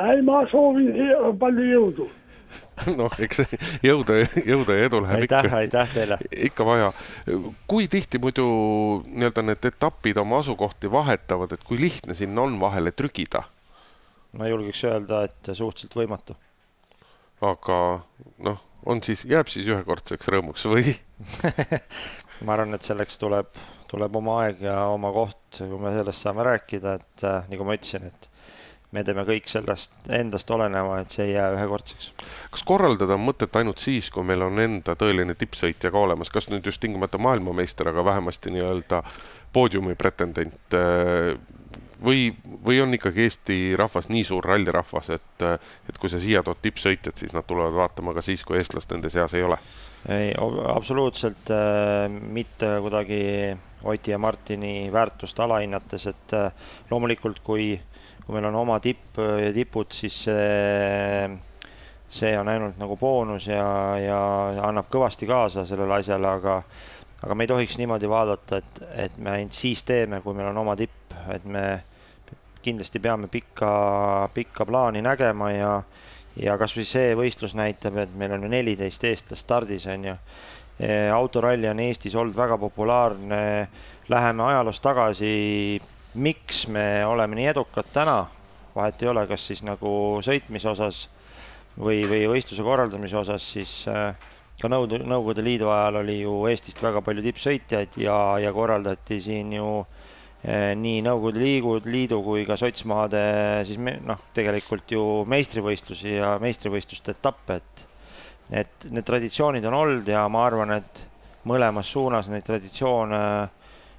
ei, 0.00 0.22
ma 0.24 0.46
soovin 0.48 0.94
palju 1.36 1.74
jõudu 1.74 2.08
noh, 3.00 3.12
eks 3.22 3.42
jõuda, 3.84 4.20
jõuda 4.44 4.76
ja 4.76 4.88
edu 4.88 5.00
läheb 5.04 5.24
aitäh, 5.24 5.46
ikka, 5.48 5.56
aitäh 5.62 5.92
teile. 5.94 6.18
ikka 6.48 6.66
vaja. 6.68 6.92
kui 7.70 7.88
tihti 7.92 8.20
muidu 8.22 8.46
nii-öelda 9.06 9.44
need 9.46 9.68
etapid 9.72 10.20
oma 10.22 10.40
asukohti 10.44 10.90
vahetavad, 10.92 11.56
et 11.56 11.64
kui 11.66 11.80
lihtne 11.80 12.16
sinna 12.18 12.46
on 12.46 12.58
vahele 12.60 12.92
trügida? 12.92 13.46
ma 14.36 14.50
julgeks 14.50 14.84
öelda, 14.84 15.24
et 15.30 15.52
suhteliselt 15.52 15.96
võimatu. 15.96 16.36
aga 17.44 17.78
noh, 18.44 18.62
on 18.86 19.02
siis, 19.02 19.24
jääb 19.28 19.50
siis 19.52 19.68
ühekordseks 19.72 20.30
rõõmuks 20.32 20.66
või 20.70 20.94
ma 22.44 22.56
arvan, 22.56 22.76
et 22.76 22.86
selleks 22.86 23.18
tuleb, 23.20 23.50
tuleb 23.90 24.16
oma 24.20 24.40
aeg 24.44 24.62
ja 24.66 24.78
oma 24.92 25.12
koht, 25.14 25.58
kui 25.58 25.80
me 25.80 25.92
sellest 25.96 26.24
saame 26.24 26.46
rääkida, 26.46 26.96
et 27.00 27.26
äh, 27.26 27.50
nagu 27.52 27.66
ma 27.66 27.76
ütlesin, 27.78 28.10
et 28.10 28.30
me 28.94 29.02
teeme 29.04 29.24
kõik 29.26 29.48
sellest 29.50 30.10
endast 30.14 30.50
oleneva, 30.54 31.00
et 31.02 31.14
see 31.14 31.26
ei 31.26 31.34
jää 31.34 31.48
ühekordseks. 31.56 32.12
kas 32.54 32.62
korraldada 32.66 33.16
on 33.18 33.24
mõtet 33.26 33.56
ainult 33.58 33.82
siis, 33.82 34.10
kui 34.14 34.24
meil 34.24 34.44
on 34.46 34.60
enda 34.62 34.94
tõeline 34.98 35.34
tippsõitja 35.38 35.90
ka 35.90 35.98
olemas, 35.98 36.30
kas 36.30 36.50
nüüd 36.52 36.66
just 36.66 36.80
tingimata 36.80 37.18
maailmameister, 37.18 37.90
aga 37.90 38.04
vähemasti 38.04 38.54
nii-öelda 38.54 39.02
poodiumi 39.52 39.94
pretendent 39.98 40.76
või, 42.04 42.30
või 42.66 42.80
on 42.82 42.94
ikkagi 42.94 43.26
Eesti 43.26 43.58
rahvas 43.78 44.10
nii 44.12 44.24
suur 44.24 44.44
rallirahvas, 44.44 45.10
et, 45.16 45.44
et 45.88 45.98
kui 45.98 46.12
sa 46.12 46.20
siia 46.22 46.42
tood 46.46 46.60
tippsõitjad, 46.62 47.16
siis 47.18 47.34
nad 47.36 47.46
tulevad 47.48 47.76
vaatama 47.76 48.14
ka 48.16 48.24
siis, 48.24 48.44
kui 48.44 48.60
eestlast 48.60 48.92
nende 48.92 49.10
seas 49.12 49.34
ei 49.34 49.44
ole? 49.46 49.58
Ei, 50.08 50.32
absoluutselt 50.74 51.50
äh, 51.50 52.06
mitte 52.10 52.76
kuidagi 52.80 53.56
Oti 53.86 54.10
ja 54.10 54.18
Martini 54.18 54.88
väärtust 54.92 55.40
alahinnates, 55.40 56.06
et 56.06 56.32
äh, 56.34 56.52
loomulikult 56.90 57.38
kui 57.44 57.74
äh, 57.74 57.96
kui 58.26 58.34
meil 58.34 58.48
on 58.48 58.58
oma 58.58 58.80
tipp 58.82 59.20
ja 59.20 59.52
tipud, 59.54 59.92
siis 59.94 60.18
see, 60.26 61.26
see 62.10 62.32
on 62.38 62.50
ainult 62.50 62.78
nagu 62.80 62.96
boonus 62.98 63.46
ja, 63.46 63.66
ja 64.02 64.20
annab 64.66 64.90
kõvasti 64.90 65.28
kaasa 65.30 65.62
sellele 65.68 66.00
asjale, 66.00 66.32
aga 66.40 66.56
aga 67.22 67.34
me 67.34 67.46
ei 67.46 67.50
tohiks 67.50 67.78
niimoodi 67.78 68.10
vaadata, 68.10 68.58
et, 68.58 68.80
et 69.06 69.14
me 69.22 69.30
ainult 69.38 69.54
siis 69.56 69.84
teeme, 69.86 70.20
kui 70.24 70.34
meil 70.36 70.50
on 70.50 70.58
oma 70.64 70.74
tipp, 70.76 71.14
et 71.32 71.46
me 71.46 71.62
kindlasti 72.66 72.98
peame 73.00 73.30
pikka, 73.30 73.70
pikka 74.34 74.66
plaani 74.66 75.00
nägema 75.06 75.52
ja 75.54 75.70
ja 76.42 76.56
kasvõi 76.60 76.84
see 76.88 77.16
võistlus 77.18 77.56
näitab, 77.56 77.96
et 78.02 78.14
meil 78.18 78.36
on 78.36 78.46
ju 78.46 78.52
neliteist 78.52 79.04
eestlast 79.04 79.46
stardis, 79.46 79.86
on 79.90 80.04
ju. 80.10 80.16
autoralli 81.16 81.68
on 81.70 81.80
Eestis 81.80 82.14
olnud 82.14 82.36
väga 82.36 82.58
populaarne, 82.60 83.68
läheme 84.08 84.42
ajaloos 84.44 84.80
tagasi. 84.84 85.80
Miks 86.14 86.66
me 86.68 87.04
oleme 87.06 87.36
nii 87.36 87.46
edukad 87.52 87.88
täna, 87.92 88.26
vahet 88.74 89.02
ei 89.02 89.08
ole, 89.08 89.26
kas 89.28 89.46
siis 89.46 89.62
nagu 89.64 89.90
sõitmise 90.24 90.68
osas 90.68 91.06
või, 91.78 92.02
või 92.08 92.22
võistluse 92.28 92.64
korraldamise 92.64 93.16
osas, 93.20 93.48
siis 93.56 93.72
äh, 93.88 94.14
ka 94.60 94.70
Nõukogude, 94.72 95.44
Liidu 95.44 95.68
ajal 95.72 96.00
oli 96.00 96.20
ju 96.22 96.38
Eestist 96.48 96.80
väga 96.82 97.02
palju 97.04 97.24
tippsõitjaid 97.26 97.98
ja, 98.00 98.16
ja 98.40 98.52
korraldati 98.56 99.20
siin 99.20 99.52
ju 99.52 99.68
nii 100.46 101.00
Nõukogude 101.02 101.42
Liidu, 101.42 101.80
Liidu 101.90 102.20
kui 102.22 102.44
ka 102.46 102.54
sotsmaade 102.60 103.22
siis 103.66 103.80
me, 103.82 103.96
noh, 104.06 104.20
tegelikult 104.36 104.92
ju 104.94 105.02
meistrivõistlusi 105.26 106.16
ja 106.20 106.36
meistrivõistluste 106.42 107.16
etappe, 107.16 107.60
et 107.60 107.84
et 108.54 108.84
need 108.94 109.02
traditsioonid 109.02 109.64
on 109.66 109.74
olnud 109.74 110.06
ja 110.06 110.20
ma 110.30 110.44
arvan, 110.46 110.76
et 110.76 111.00
mõlemas 111.50 111.88
suunas 111.90 112.28
neid 112.30 112.46
traditsioone 112.46 113.18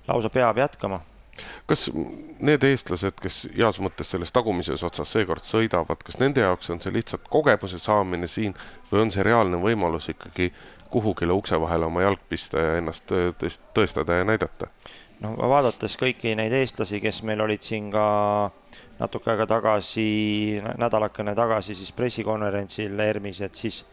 lausa 0.08 0.32
peab 0.32 0.62
jätkama 0.64 1.02
kas 1.68 1.88
need 2.40 2.64
eestlased, 2.66 3.20
kes 3.22 3.42
heas 3.56 3.80
mõttes 3.84 4.10
selles 4.14 4.32
tagumises 4.34 4.84
otsas 4.88 5.12
seekord 5.14 5.46
sõidavad, 5.46 6.02
kas 6.06 6.20
nende 6.22 6.42
jaoks 6.42 6.72
on 6.74 6.82
see 6.82 6.94
lihtsalt 6.96 7.28
kogemuse 7.30 7.80
saamine 7.82 8.30
siin 8.32 8.56
või 8.92 9.04
on 9.06 9.14
see 9.14 9.26
reaalne 9.28 9.60
võimalus 9.62 10.10
ikkagi 10.14 10.50
kuhugile 10.94 11.36
ukse 11.36 11.60
vahele 11.62 11.90
oma 11.90 12.06
jalg 12.06 12.24
pista 12.30 12.64
ja 12.64 12.78
ennast 12.80 13.12
tõestada 13.76 14.22
ja 14.22 14.28
näidata? 14.28 14.72
No 15.24 15.34
vaadates 15.50 15.98
kõiki 16.00 16.36
neid 16.38 16.54
eestlasi, 16.54 17.02
kes 17.04 17.24
meil 17.28 17.42
olid 17.42 17.66
siin 17.66 17.92
ka 17.94 18.08
natuke 19.00 19.32
aega 19.34 19.46
tagasi, 19.50 20.08
nädalakene 20.80 21.36
tagasi 21.38 21.76
siis 21.78 21.92
pressikonverentsil 21.98 23.00
ERMis, 23.00 23.42
et 23.46 23.56
siis 23.56 23.84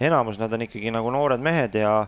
enamus 0.00 0.38
nad 0.38 0.52
on 0.52 0.66
ikkagi 0.66 0.92
nagu 0.94 1.10
noored 1.14 1.42
mehed 1.42 1.78
ja 1.80 1.98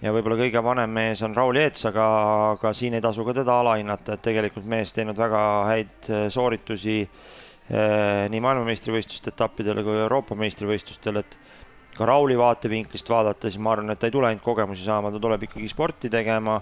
ja 0.00 0.12
võib-olla 0.14 0.38
kõige 0.40 0.62
vanem 0.64 0.92
mees 0.96 1.20
on 1.26 1.34
Raul 1.36 1.58
Jeets, 1.60 1.84
aga, 1.90 2.06
aga 2.54 2.72
siin 2.76 2.96
ei 2.96 3.04
tasu 3.04 3.24
ka 3.26 3.34
teda 3.36 3.58
alahinnata, 3.60 4.16
et 4.16 4.24
tegelikult 4.24 4.64
mees 4.68 4.94
teinud 4.96 5.18
väga 5.18 5.42
häid 5.68 6.08
äh, 6.08 6.22
sooritusi 6.32 7.02
eh, 7.04 8.24
nii 8.32 8.40
maailmameistrivõistluste 8.40 9.34
etappidel 9.34 9.82
kui 9.84 9.98
Euroopa 10.00 10.38
meistrivõistlustel, 10.40 11.20
et 11.20 11.36
ka 11.96 12.08
Rauli 12.08 12.38
vaatevinklist 12.38 13.12
vaadates 13.12 13.58
ma 13.60 13.74
arvan, 13.74 13.92
et 13.92 14.00
ta 14.00 14.08
ei 14.08 14.14
tule 14.14 14.30
ainult 14.30 14.44
kogemusi 14.46 14.86
saama, 14.86 15.12
ta 15.12 15.20
tuleb 15.20 15.44
ikkagi 15.50 15.68
sporti 15.68 16.08
tegema 16.12 16.56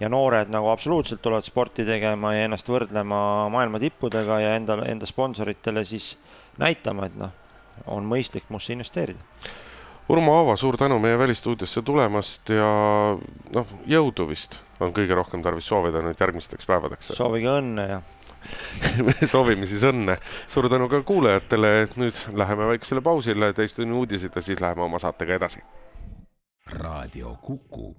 ja 0.00 0.08
noored 0.08 0.50
nagu 0.52 0.70
absoluutselt 0.72 1.22
tulevad 1.22 1.44
sporti 1.44 1.84
tegema 1.84 2.34
ja 2.34 2.46
ennast 2.48 2.68
võrdlema 2.68 3.48
maailma 3.52 3.80
tippudega 3.82 4.40
ja 4.40 4.54
enda, 4.56 4.80
enda 4.88 5.06
sponsoritele 5.06 5.84
siis 5.84 6.14
näitama, 6.58 7.06
et 7.10 7.18
noh, 7.20 7.34
on 7.86 8.08
mõistlik 8.08 8.48
musse 8.48 8.72
investeerida 8.72 9.20
Urmo 10.10 10.32
Aava, 10.34 10.56
suur 10.58 10.74
tänu 10.76 10.98
meie 10.98 11.18
välistuudiosse 11.18 11.84
tulemast 11.86 12.50
ja 12.50 12.70
noh, 13.54 13.74
jõudu 13.86 14.26
vist 14.26 14.56
on 14.82 14.90
kõige 14.96 15.14
rohkem 15.14 15.44
tarvis 15.44 15.68
soovida 15.70 16.02
nüüd 16.02 16.18
järgmisteks 16.18 16.66
päevadeks. 16.66 17.12
soovige 17.14 17.52
õnne 17.60 17.84
ja 17.92 18.00
me 19.06 19.14
soovime 19.30 19.68
siis 19.70 19.84
õnne. 19.86 20.16
suur 20.50 20.66
tänu 20.72 20.88
ka 20.90 21.02
kuulajatele, 21.06 21.72
nüüd 22.00 22.18
läheme 22.34 22.72
väiksele 22.72 23.04
pausile, 23.06 23.52
teist 23.54 23.78
tunni 23.78 23.94
uudised 24.02 24.34
ja 24.34 24.42
siis 24.42 24.60
läheme 24.60 24.82
oma 24.82 24.98
saatega 24.98 25.38
edasi. 25.38 25.62
raadio 26.80 27.36
Kuku 27.42 27.94